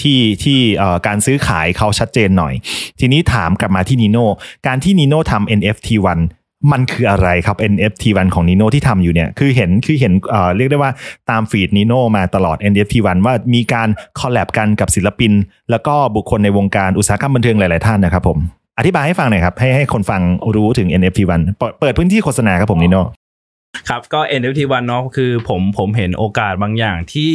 [0.00, 0.58] ที่ที่
[1.06, 2.54] การซื้อขายเขาชัดเจนหน่อย
[3.00, 4.26] ทีนี้ถามกลับมาที่นีโน่
[4.66, 5.88] การที่นีโน่ทำ NFT
[6.32, 10.92] 1มันคืออะไรครับ NFT 1ของนีโน่ที่ทำอยู่เนี่ยคือเห็นคือเห็นเเรียกได้ว่า
[11.30, 13.88] ตามฟีดนีโน่มาตลอด NFT 1ว่ามีการ
[14.18, 15.32] คอลแลบกันกับศิลปิน
[15.70, 18.38] แล้วก็บุคคลในวงการอุตสาหกรรมบันเทิงหลาย ๆ ท่านนะครับผม
[18.78, 20.22] อธิบายให้ฟังหน่อยครับ ให้ให้คนฟัง
[20.54, 23.02] รู้ถึง NFT 1เปิดเปิดพื้นที่โฆษณาครับผมนีโน่
[23.88, 27.32] ครับก็ NFT 1เนาะคือผมผมเห็นโอกาสบางอย่างที่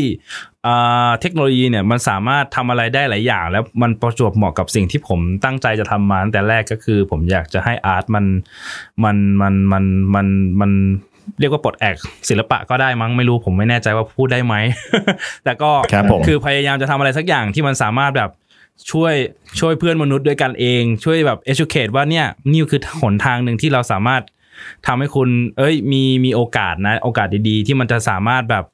[0.67, 8.25] อ่าเทคโนโลยีเนี่ยมันสามารถทำอะไรได้หลายอย่าง แล้วมันประจวบเหมาะกับสิ่งที่ผมตั้งใจจะทำมาตั้งแต่แรกก็คือ ผมอยากจะให้อาร์ตมัน
[9.03, 9.85] มันมันมัน
[10.15, 10.27] มัน
[10.61, 10.71] มัน
[11.39, 11.95] เรียกว่าปลดแอก
[12.29, 14.55] ศิลปะก็ได้มั้งไม่รู้ผมไม่แน่ใจว่าพูดได้ไหม
[15.43, 18.29] แต่ก็ครับผมคือพยายามจะทำอะไรสักอย่างที่มันสามารถแบบ
[18.91, 19.13] ช่วย
[19.59, 24.21] ช่วยเพื่อนมนุษย์ด้วยกันเอง ช่วยแบบ educate ว่าเนี่ยนี่คือหนทางหนึ่งที่เราสามารถ
[24.87, 28.65] ทำให้คุณ เอ้ย มีมีโอกาสนะ โอกาสดีๆ ที่มันจะสามารถแบบ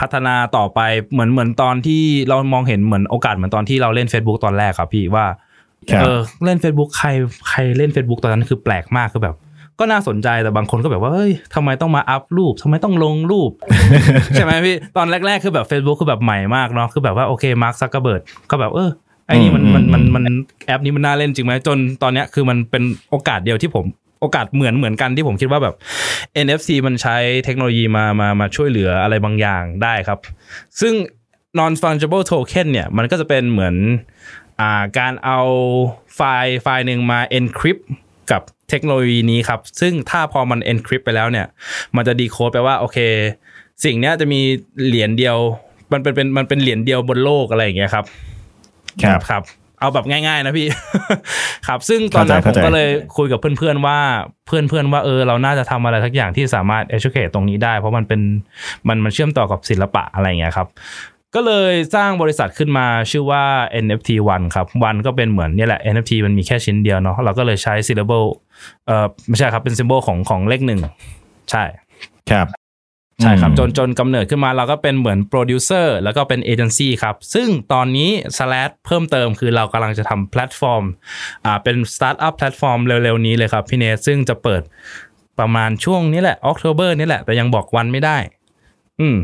[0.00, 0.80] พัฒนาต่อไป
[1.12, 5.26] เหมือนเหมือนตอนที่เรามองเห็นเหมือนโอกาสเหมือนตอนที่เราเล่น Facebook ตอนแรกครับพี่ว่า
[5.90, 7.08] ครับเออเล่น Facebook ใคร
[7.48, 9.36] ใครเล่น Facebook ตอนนั้นคือแปลกมากคือแบบ
[9.78, 13.50] ก็น่าสนใจแต่บางคนก็แบบว่าเฮ้ยทำไมต้องมาอัพรูปทำไมต้องลงรูป
[14.34, 18.90] ใช่ไหมพี่ ตอนแรก ๆ คือแบบ Facebook คือแบบใหม่มากเนาะคือแบบว่าโอเคมาร์คซักเกอร์เบิร์กก็แบบเออ
[19.26, 20.24] ไอ้นี่มันมันมันมัน
[20.66, 23.84] แอปนี้มันน่าเล่นจริงไหมจนตอนเนี้ยคือมันเป็นโอกาสเดียวที่ผม
[24.20, 25.74] โอกาสเหมือนเหมือนกันที่ผมคิดว่าแบบ
[26.46, 30.18] NFC มันใช้เทคโนโลยีมามามาช่วยเหลืออะไรบางอย่างได้ครับ
[30.80, 30.94] ซึ่ง
[31.58, 33.74] non fungible token เนี่ย มันก็จะเป็นเหมือน
[34.60, 35.40] อ่าการเอา
[36.14, 37.82] ไฟล์ไฟล์หนึ่งมา encrypt
[38.30, 41.46] กับเทคโนโลยีนี้ครับ ซึ่งถ้าพอมัน encrypt ไปแล้วเนี่ย
[41.96, 42.98] มันจะดีโคดไปว่า โอเค
[43.84, 44.40] สิ่งเนี้ยจะมี
[44.86, 45.36] เหรียญเดียว
[45.92, 48.04] มันเป็นเป็นมันเป็นเหรียญเดียวบนโลกอะไรอย่างเงี้ยครับ
[49.02, 49.42] ครับครับ
[49.80, 50.66] เอาแบบง่าย ๆ นะพี่
[51.68, 53.98] ครับ ซึ่งตอนนั้นผเข้ามใจก็เลยคุยกับเพื่อนๆว่า
[54.46, 58.20] เพื่อนๆว่าเออเราน่าจะทำอะไรสักอย่างที่สามารถ educate ตรงนี้ได้ เพราะมันเป็น
[58.88, 60.68] มันมันเชื่อมต่อกับศิลปะอะไรอย่างเงี้ยครับ
[61.34, 63.42] ก็เลยสร้างบริษัทขึ้นมาชื่อว่า
[63.84, 68.26] NFT One ครับ One ก็เป็นเหมือนเนี่ยแหละ NFT มันมีแค่ชิ้นเดียวเนาะเราก็เลยใช้ syllable
[68.86, 70.80] เอ่อไม่ใช่ครับเป็น symbol ของของเลขหนึ่ง
[71.50, 71.62] ใช่
[72.30, 72.46] ครับ
[73.22, 80.84] ใช่ครับอืมจนจนกำเนิดขึ้นมาเราก็เป็นเหมือนโปรดิวเซอร์แล้วก็เป็นเอเจนซี่ครับ ซึ่งตอนนี้ slash เพิ่มเติมคือเรากำลังจะทำแพลตฟอร์ม
[81.44, 84.62] อ่าเป็นสตาร์ทอัพแพลตฟอร์มเร็วๆนี้เลยครับพี่เนทซึ่งจะเปิด
[85.40, 88.16] ประมาณช่วงนี้แหละ October นี่แหละ แต่ยังบอกวันไม่ได้
[89.00, 89.16] อืม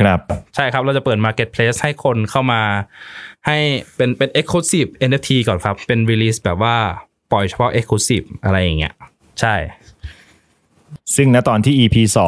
[0.00, 0.20] ครับ
[0.54, 2.62] ใช่ครับเราจะเปิด Marketplace ให้คนเข้ามา
[3.46, 3.58] ให้
[3.96, 6.76] เป็นเป็น Exclusive NFT ก่อนครับ เป็น Release แบบว่า
[7.32, 8.94] ปล่อยเฉพาะ Exclusive อะไรอย่างเงี้ย
[9.40, 9.54] ใช่
[11.16, 12.18] ซึ่งณตอนที่ EP ส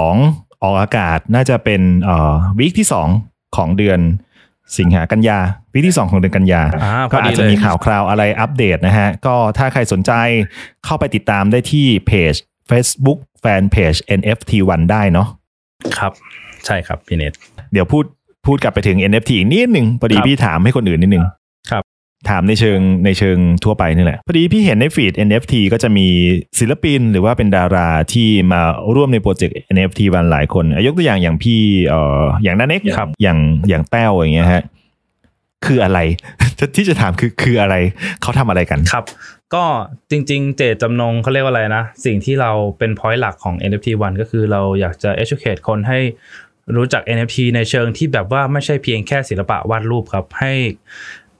[0.64, 3.08] องออกอากาศน่าจะเป็นเอ่อ week ที่สอง
[3.56, 4.00] ของเดือน
[4.78, 5.38] สิงหากันยา
[5.72, 10.12] วีคที่สองของเดือนกันยาอ่าพก็อดีอาจจะเลยมีข่าวคราวอะไรอัปเดตนะฮะ ก็ถ้าใครสนใจ
[10.84, 12.34] เข้าไปติดตามได้ที่เพจ
[12.70, 15.28] Facebook Fanpage NFT1 ได้เนาะ
[15.98, 16.12] ครับ
[16.66, 17.32] ใช่ครับ พี่เนท
[17.72, 18.04] เดี๋ยวพูด
[18.46, 21.34] พูดกลับไปถึง NFT อีกนิดหนึ่งพอดีครับพี่ถามให้คนอื่นนิดนึงครับ
[22.28, 26.06] ถามในเชิงในเชิงทั่วไปนี่แหละ พอดีพี่เห็นในฟีด NFT ก็จะมี
[26.58, 28.60] ศิลปินหรือว่าเป็นดาราที่มา
[28.94, 34.64] ร่วมในโปรเจกต์ NFT วันหลายคนอะยกตัวอย่างอย่างพี่เอ่ออย่างนันเน็กครับอย่างอย่างแต้วอย่างเงี้ยฮะ
[35.66, 35.98] คืออะไร
[36.76, 37.74] ที่จะถามคือคืออะไร
[38.22, 39.04] เขาทำอะไรกันครับ
[39.54, 39.64] ก็
[40.10, 45.98] จริง ๆ เจตจำนงเขาเรียกว่าอะไรนะ สิ่งที่เราเป็น point หลักของ NFT One ก็คือเราอยากจะ educate คนให้
[46.76, 50.52] รู้จัก NFT ในเชิงที่แบบว่าไม่ใช่เพียงแค่ศิลปะวาดรูปครับ ให้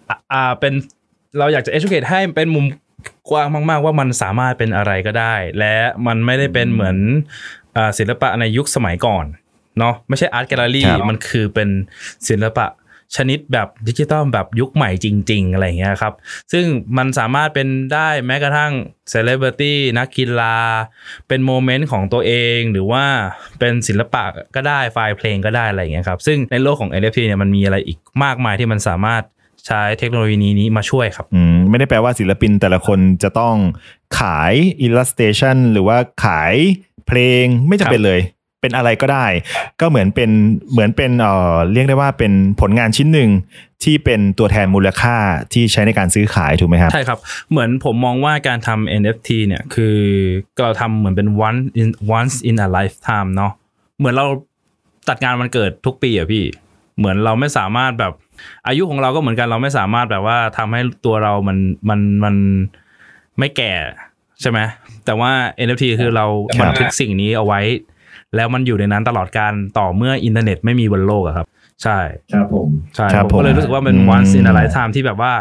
[0.09, 0.73] อ่าอ่าเป็น
[1.39, 2.67] เราอยากจะ educate ให้เป็นมุม
[3.31, 5.75] กว้างมาก ๆ ว่ามันสามารถเป็นอะไรก็ได้ และ
[6.07, 6.97] มันไม่ได้เป็นเหมือน
[7.77, 9.27] อ่าศิลปะในยุคสมัยก่อน
[9.79, 11.69] เนาะไม่ใช่ art gallery ครับมันคือเป็น
[12.29, 12.67] ศิลปะ
[13.17, 16.15] ชนิดแบบดิจิตอลแบบยุคใหม่จริง ๆ อะไรอย่างเงี้ยครับ
[16.53, 16.67] ซึ่ง
[16.99, 18.73] มันสามารถเป็นได้แม้กระทั่ง
[19.11, 20.57] เซเลบริตี้นักกีฬา
[21.29, 23.05] เป็น moment ของตัวเองหรือว่า
[23.59, 24.25] เป็นศิลปะ
[24.55, 29.23] ก็ได้ไฟล์เพลงก็ได้อะไรอย่างเงี้ยครับ ซึ่งในโลกของ NFT เนี่ยมันมีอะไรอีกมากมายที่มันสามารถ
[29.67, 33.57] ใช้เทคโนโลยีนี้มาช่วยครับอืมไม่ได้แปลว่าศิลปินแต่ละคนจะต้อง
[34.19, 34.53] ขาย
[34.87, 36.55] illustration หรือว่าขาย
[37.07, 38.21] เพลงไม่จำเป็นเลย
[38.61, 39.27] เป็นอะไรก็ได้
[39.81, 40.31] ก็เหมือนเป็น
[40.73, 43.31] เหมือนเป็นเอ่อเรียกได้ว่าเป็นผลงานชิ้นหนึ่ง
[43.85, 45.17] ที่เป็นตัวแทนมูลค่า
[45.53, 47.19] ที่ใช้ในการซื้อขายถูกไหมครับ ใช่ครับ
[47.51, 49.97] เหมือนผมมองว่าการทำ NFT เนี่ยคือ
[50.63, 51.89] เราทำเหมือนเป็น one in
[52.19, 53.53] once in a lifetime เนาะ
[53.99, 54.27] เหมือนเรา
[55.09, 56.45] จัดงานวันเกิดทุกปีอะพี่
[56.99, 58.13] เหมือนเราไม่สามารถแบบ
[58.67, 61.59] อายุของเราก็เหมือนกันเราไม่สามารถแบบว่าทำให้ตัวเรามัน
[61.89, 62.35] มันมัน
[63.39, 63.73] ไม่แก่
[64.41, 64.59] ใช่ไหม
[65.05, 65.31] แต่ว่า
[65.67, 67.61] NFT คือเราครับบันทึกสิ่งนี้เอาไว้
[68.37, 71.47] แล้วมันอยู่ในนั้นตลอดการต่อเมื่ออินเทอร์เน็ตไม่มีบนโลกอะครับ
[71.83, 71.99] ใช่
[72.33, 75.33] ครับผมใช่ครับผมก็เลยผมรู้สึกว่าเป็นอืม once in a lifetime ที่แบบว่า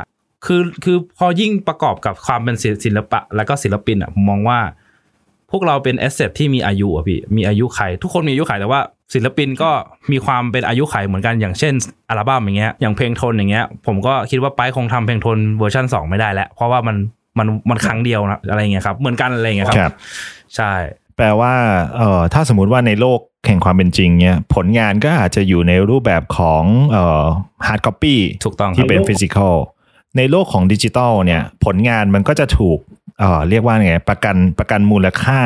[0.46, 4.60] คือคือพอยิ่งประกอบกับความเป็นศิลศิลปะ แล้วก็ศิลปินอะผมมองว่า
[5.52, 8.82] พวกเราเป็น asset ที่มีอายุอะพี่มีอายุขัย ทุกคนมีอายุขัยแต่ว่า
[9.14, 9.72] ศิลปินก็
[10.12, 11.74] มีความเป็นอายุขัยเหมือนกันอย่างเช่น
[12.10, 16.96] อัลบั้มอย่างเงี้ยอย่างเพลงทนอย่างเงี้ย ผมก็คิดว่าไปคงทำเพลงทนเวอร์ชัน2 ไม่ได้แล้ว เพราะว่ามัน
[17.38, 19.94] มันมันครั้งเดียวนะอะไรเงี้ยครับเหมือนกันอะไรเงี้ยคครัรับ
[20.56, 20.72] ใช่
[21.16, 21.54] แปลว่า
[21.98, 27.24] เอ่อถ้าสมมุติว่าในโลกแห่งความเป็นจริงเนี่ยผลงานก็อาจจะอยู่ในรูปแบบของเอ่อ
[27.68, 29.56] hard copy ถูกต้องครับที่เป็น physical
[30.18, 32.80] ในโลกของดิจิตอลเนี่ยผลงานมันก็จะถูก
[33.20, 35.42] เออเรียกว่าไงประกันประกันมูลค่า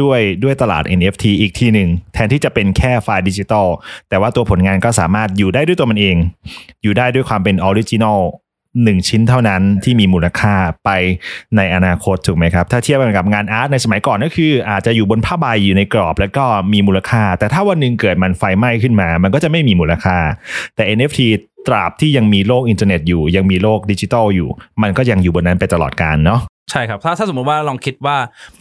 [0.00, 3.68] ด้วยด้วยตลาด NFT อีกทีหนึ่งแทนที่จะเป็นแค่ไฟล์ดิจิตอล
[4.08, 6.16] แต่ว่าตัวผลงานก็สามารถอยู่ได้ด้วยตัวมันเอง
[6.82, 8.20] อยู่ได้ด้วยความเป็น original
[8.84, 10.90] หนึ่งชิ้นเท่านั้นที่มีมูลค่าไป
[11.56, 20.16] ในอนาคตถูกไหมครับ ถ้าเทียบกันกับงาน art ในสมัยก่อนก็คือ อาจจะอยู่บนผ้าใบอยู่ในกรอบแล้วก็มีมูลค่า แต่ถ้าวันหนึ่งเกิดมันไฟไหม้ขึ้นมา มันก็จะไม่มีมูลค่า
[20.74, 21.18] แต่ NFT
[21.66, 24.48] ตราบที่ยังมีโลกอินเทอร์เน็ตอยู่ ยังมีโลกดิจิตอลอยู่
[24.82, 26.40] มันก็ยังอยู่บนนั้นไปตลอดกาลเนาะ
[26.70, 28.16] ใช่ครับ ถ้าถ้าสมมติว่าลองคิดว่า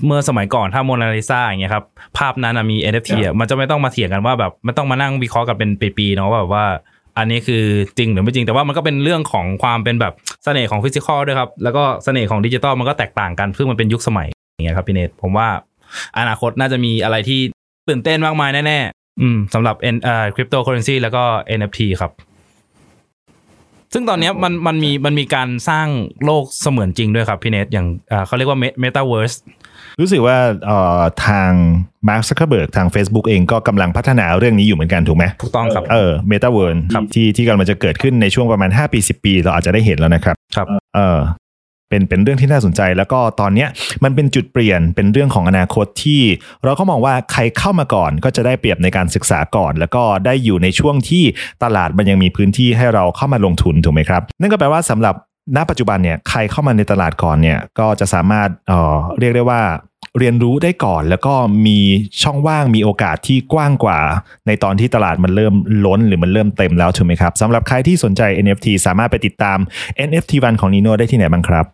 [0.06, 1.86] เมื่อสมัยก่อนถ้าโมนาลิซาอย่างเงี้ยครับ
[2.18, 6.66] ภาพนั้นนะมี NFT อะมันจะไม่ต้องมาเถียงกันว่าแบบไม่ต้องมานั่งวิเคราะห์กันเป็นปีๆเนาะว่าแบบว่า
[7.18, 7.64] อันนี้คือ
[7.98, 15.48] จริงหรือไม่จริงแต่ว่ามันก็เป็นเรื่องของความเป็นแบบเสน่ห์ของ physical ด้วยครับ แล้วก็เสน่ห์ของดิจิตอลมันก็แตกต่างกัน ซึ่งมันเป็นยุคสมัยอย่างเงี้ยครับพี่เนทผมว่า
[16.18, 17.40] อนาคตน่าจะมีอะไรที่
[17.90, 21.24] ตื่นเต้นมากมายแน่ๆอืมสำหรับ N เอ่อคริปโตเคอเรนซีแล้วก็
[21.60, 22.12] NFT ครับ
[23.94, 25.88] ซึ่งตอนเนี้ยมันมันมีมันมีการสร้าง
[26.26, 29.34] โลกเสมือนจริงด้วยครับพี่เนทอย่างเอ่อเขาเรียกว่าเมตาเวิร์ส
[30.00, 31.52] รู้สึกว่าเอ่อทาง
[32.08, 41.20] มาร์คซักเคอร์เบิร์กทาง Facebook เองก็กำลังพัฒนาเรื่องนี้อยู่เหมือนกันถูกไหมถูกต้องครับเออเมตาเวิร์สครับที่ที่กำลังจะเกิดขึ้นในช่วงประมาณ 5 ปี 10 ปี เราอาจจะได้เห็นแล้วนะครับครับเออ
[41.94, 43.70] เป็นเป็นเรื่องที่น่าสนใจ แล้วก็ตอนเนี้ย
[44.04, 46.22] มันเป็นจุดเปลี่ยนเป็นเรื่องของอนาคตที่
[46.64, 51.24] เราก็มองว่าใครเข้ามาก่อนก็จะได้เปรียบในการศึกษาก่อน แล้วก็ได้อยู่ในช่วงที่
[51.64, 55.16] ตลาดมันยังมีพื้นที่ให้เราเข้ามาลงทุนถูกไหมครับ นั่นก็แปลว่าสำหรับ
[55.56, 59.62] ณปัจจุบันเนี่ยใครเข้ามาในตลาดก่อนเนี่ยก็จะสามารถเอ่อเรียกได้ว่า
[60.20, 61.34] เรียนรู้ได้ก่อนแล้วก็
[61.68, 61.80] มี
[62.24, 64.00] ช่องว่างมีโอกาสที่กว้างกว่า
[64.48, 65.54] ในตอนที่ตลาดมันเริ่ม
[65.86, 69.58] ล้นหรือมันเริ่มเต็มแล้วถูกไหมครับสำหรับใครที่สนใจ NFT สามารถไปติดตาม
[70.10, 71.66] NFT วันของ Nino ได้ที่ไหนบ้างครับ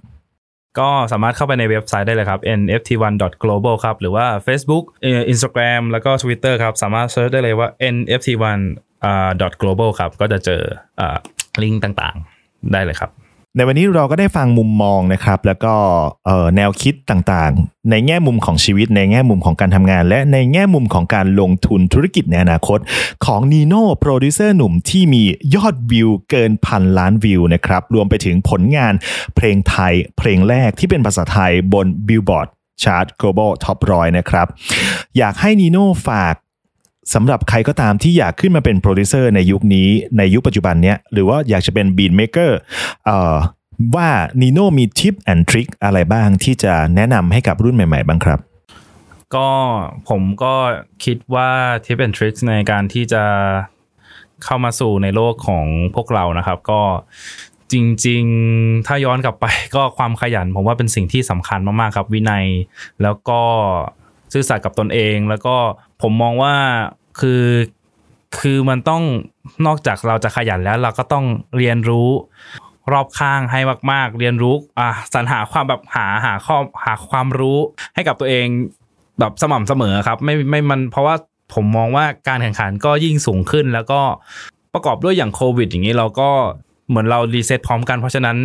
[0.79, 8.59] ก็สามารถเข้าไปในเว็บไซต์ได้เลยครับ nft1.global ครับ หรือว่า Facebook เอ่อ Instagram แล้วก็ Twitter ครับ สามารถ search ได้เลยว่า nft1
[9.05, 9.29] อ่า
[9.61, 10.61] .global ครับ ก็จะเจอ
[10.99, 11.17] อ่า
[11.61, 13.11] ลิงก์ต่างๆ ได้เลยครับ
[13.59, 15.73] ในวันนี้เราก็ได้ฟังมุมมองนะครับ แล้วก็
[16.55, 22.79] แนวคิดต่างๆ ในแง่มุมของชีวิต ในแง่มุมของการทำงาน และในแง่มุมของการลงทุนธุรกิจในอนาคต
[23.25, 25.23] ของนีโน่โปรดิวเซอร์หนุ่มที่มี
[25.55, 28.93] ยอดวิวเกินพันล้านวิวนะครับ รวมไปถึงผลงาน
[29.35, 32.47] เพลงไทย เพลงแรกที่เป็นภาษาไทยบน Billboard
[32.81, 34.47] Chart Global Top 100 นะครับ
[35.17, 36.35] อยากให้นีโน่ฝาก
[37.13, 42.59] สำหรับใครก็ตามที่อยากขึ้นมาเป็นโปรดิวเซอร์ในยุคนี้ในยุคปัจจุบันเนี้ยหรือว่าอยากจะเป็น beat maker
[43.95, 44.09] ว่า
[44.41, 48.39] นีโน่มี tip and trick อะไรบ้างที่จะแนะนำให้กับรุ่นใหม่ ๆ บ้างครับ
[49.35, 49.49] ก็
[50.09, 50.55] ผมก็
[51.03, 51.49] คิดว่า
[51.85, 53.23] ทิป and tricks ในการที่จะ
[54.43, 56.81] เข้ามาสู่ในโลกของพวกเรานะครับ ก็
[57.71, 57.75] จ
[58.07, 59.45] ริงๆ ถ้าย้อนกลับไป
[59.75, 62.45] ก็ความขยัน ผมว่าเป็นสิ่งที่สำคัญมากๆครับวินัย
[63.03, 63.41] แล้วก็
[64.33, 65.55] ซื่อสัตย์กับตนเอง แล้วก็
[66.01, 66.53] ผมมองว่า
[67.19, 67.43] คือ
[68.39, 69.03] คือมันต้อง
[69.65, 71.25] นอกจากเราจะขยันแล้ว เราก็ต้อง
[71.57, 72.09] เรียนรู้
[72.91, 73.59] รอบข้างให้
[73.91, 77.57] มาก ๆ เรียนรู้อะสรรหาความแบบหาหาข้อหาความรู้
[77.95, 78.45] ให้กับตัวเอง
[79.19, 81.15] แบบสม่ำเสมอครับ ไม่ไม่มันเพราะว่า
[81.53, 84.01] ผมมองว่าการแข่งขันก็ยิ่งสูงขึ้น แล้วก็
[84.73, 86.29] ประกอบด้วยอย่างโควิด อย่างนี้เราก็
[86.89, 88.37] เหมือนเรารีเซ็ตพร้อมกันเพราะฉะนั้น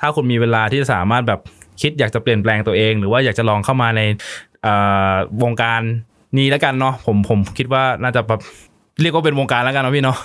[0.00, 1.40] ถ้าคุณมีเวลาที่จะสามารถแบบ
[1.80, 4.02] คิดอยากจะเปลี่ยนแปลงตัวเอง หรือว่าอยากจะลองเข้ามาใน
[5.42, 5.82] วงการ
[6.38, 8.40] นี้แล้วกันเนาะผมผมคิดว่าน่าจะแบบ
[9.00, 10.18] เรียกว่าเป็นวงการแล้วกันเนาะพี่เนาะ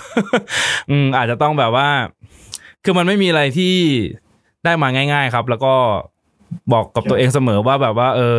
[0.90, 1.88] อืมอาจจะต้องแบบว่า
[2.84, 3.74] คือมันไม่มีอะไรที่
[4.64, 5.74] ได้มาง่าย ๆครับ แล้วก็
[6.72, 8.38] บอกกับตัวเองเสมอว่าแบบว่า เออ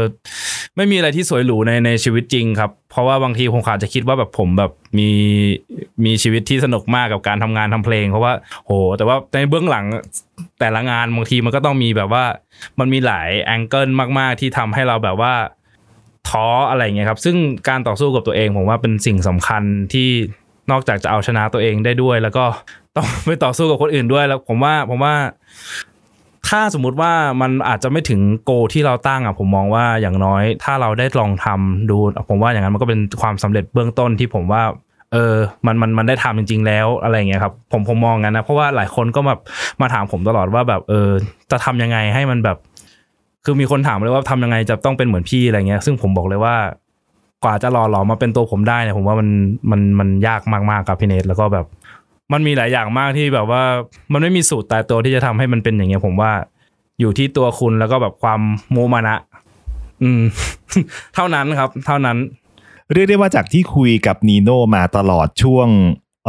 [0.76, 5.10] ไม่มีอะไรที่สวยหรูในในชีวิตจริงครับ เพราะว่าบางทีผมอาจจะคิดว่าแบบผมแบบมี
[6.06, 8.34] มีชีวิตที่สนุกมากกับการทำงานทำเพลง เพราะว่า
[8.66, 9.86] โห แต่ว่าในเบื้องหลัง
[10.60, 12.24] แต่ละงานบางทีมันก็ต้องมีแบบว่า
[12.80, 13.90] มันมีหลายแองเกิล
[14.20, 15.34] มาก ๆ ที่ทำให้เราแบบว่า
[16.30, 17.36] ท้ออะไรเงี้ยครับ ซึ่ง
[17.70, 19.64] การต่อสู้กับตัวเองผมว่าเป็นสิ่งสำคัญ
[19.94, 20.10] ที่
[20.72, 22.46] นอกจากจะเอาชนะตัวเองได้ด้วย แล้วก็
[22.96, 25.14] ต้องไปต่อสู้กับคนอื่นด้วยแล้ว ผมว่าผมว่า
[26.50, 27.12] ถ้าสมมุติว่า
[27.42, 31.98] มันอาจจะไม่ถึงโกที่เราตั้งอะผมมองว่าอย่างน้อย ถ้าเราได้ลองทำดู
[32.30, 34.64] ผมว่าอย่างนั้นมันก็เป็นความสำเร็จเบื้องต้นที่ผมว่า
[35.14, 39.40] เออ มันมันมันได้ทำจริง ๆ แล้วอะไรเงี้ยครับ ผมผมมองงั้นนะ เพราะว่าหลายคนก็แบบ
[39.82, 41.10] มาถามผมตลอดว่าแบบเออ
[41.52, 42.58] จะทำยังไงให้มันแบบ
[43.46, 46.56] คือมีคนถามเลยว่าทำยังไงจะต้องเป็นเหมือนพี่อะไรเงี้ย ซึ่งผมบอกเลยว่า
[47.44, 49.30] กว่าจะหล่อหลอมาเป็นตัวผมได้เนี่ยผมว่ามัน
[49.72, 51.66] มันมันยากมากๆกับพี่เนทแล้วก็แบบ
[52.34, 53.64] มันมีหลายอย่างมากที่แบบว่า
[54.14, 56.32] มันไม่มีสูตรตายตัวที่จะทำให้มันเป็นอย่างเงี้ย ผมว่า
[57.00, 58.42] อยู่ที่ตัวคุณแล้วก็แบบความ
[58.72, 59.16] โมมานะ
[60.04, 60.22] อืม
[61.16, 62.18] เท่านั้นครับ เท่านั้น
[62.94, 65.68] เรียกได้ว่าจากที่คุยกับนีโน่มาตลอดช่วง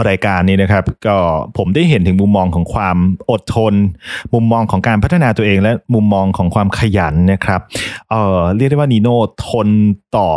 [0.09, 1.17] รายการนี้นะครับ ก็
[1.57, 2.97] ผมได้เห็นถึงมุมมองของความ
[3.31, 3.75] อดทน
[4.35, 7.61] มุมมองของการพัฒนาตัวเอง และมุมมองของความขยันนะครับ
[8.11, 9.17] เอ่อเรียกได้ว่านีโน่
[9.47, 9.69] ทน
[10.17, 10.31] ต่อ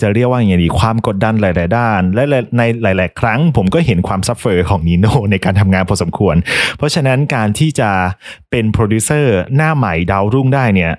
[0.00, 2.22] จะเรียกว่าอย่างไงดีความกดดันหลาย ๆ ด้าน และ
[2.56, 6.36] ในหลาย ๆ ครั้ง ผมก็เห็นความ suffer ของนีโน่ในการทำงานพอสมควร
[6.76, 7.90] เพราะฉะนั้นการที่จะ
[8.50, 10.92] เป็นโปรดิวเซอร์หน้าใหม่ดาวรุ่งได้เนี่ย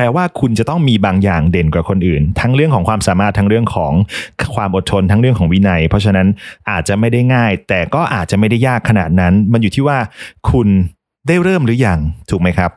[0.00, 3.92] ลว่าคุณจะต้องมีบางอย่างเด่นกว่าคนอื่น ทั้งเรื่องของความสามารถทั้งเรื่องของ
[4.54, 6.26] ความอดทนทั้งเรื่องของวินัย เพราะฉะนั้น
[6.70, 9.98] อาจจะไม่ได้ง่าย แต่ก็อาจจะไม่ได้ยากขนาดนั้น มันอยู่ที่ว่า
[10.50, 10.68] คุณ
[11.28, 11.98] ได้เริ่มหรือยัง
[12.30, 12.70] ถูกไหมครับ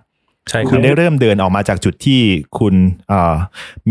[0.49, 2.21] ใช่คุณได้เริ่มเดินออกมาจากจุดที่
[2.59, 2.75] คุณ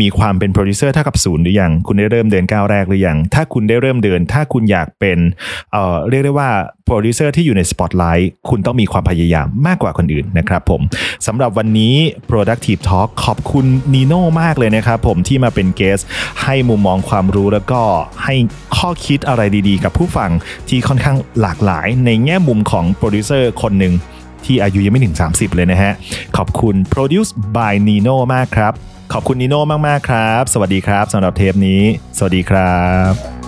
[0.01, 5.17] มีความเป็นโปรดิวเซอร์เท่ากับศูนย์หรือยัง คุณได้เริ่มเดินก้าวแรกหรือยัง ถ้าคุณได้เริ่มเดิน ถ้าคุณอยากเป็น
[5.71, 6.49] เรียกได้ว่า
[6.85, 10.81] โปรดิวเซอร์ที่อยู่ในสปอตไลท์คุณต้องมีความพยายามมากกว่าคนอื่นนะครับผม
[11.27, 11.95] สำหรับวันนี้
[12.29, 15.99] Productive Talk ขอบคุณนีโน่มากเลยนะครับผมที่มาเป็น guest
[16.43, 17.81] ให้มุมมองความรู้แล้วก็
[18.23, 18.35] ให้
[18.77, 20.31] ข้อคิดอะไรดีๆ กับผู้ฟัง
[20.69, 23.93] ที่ค่อนข้างหลากหลายในแง่มุมของโปรดิวเซอร์คนหนึ่ง
[24.45, 25.91] ที่อายุยังไม่ถึง 30 เลยนะฮะ
[26.37, 28.73] ขอบคุณ Produce by Nino มากครับ
[29.13, 31.81] ขอบคุณ Nino มาก ๆ ครับ สวัสดีครับสำหรับเทปนี้
[32.17, 32.77] สวัสดีครั
[33.11, 33.42] บ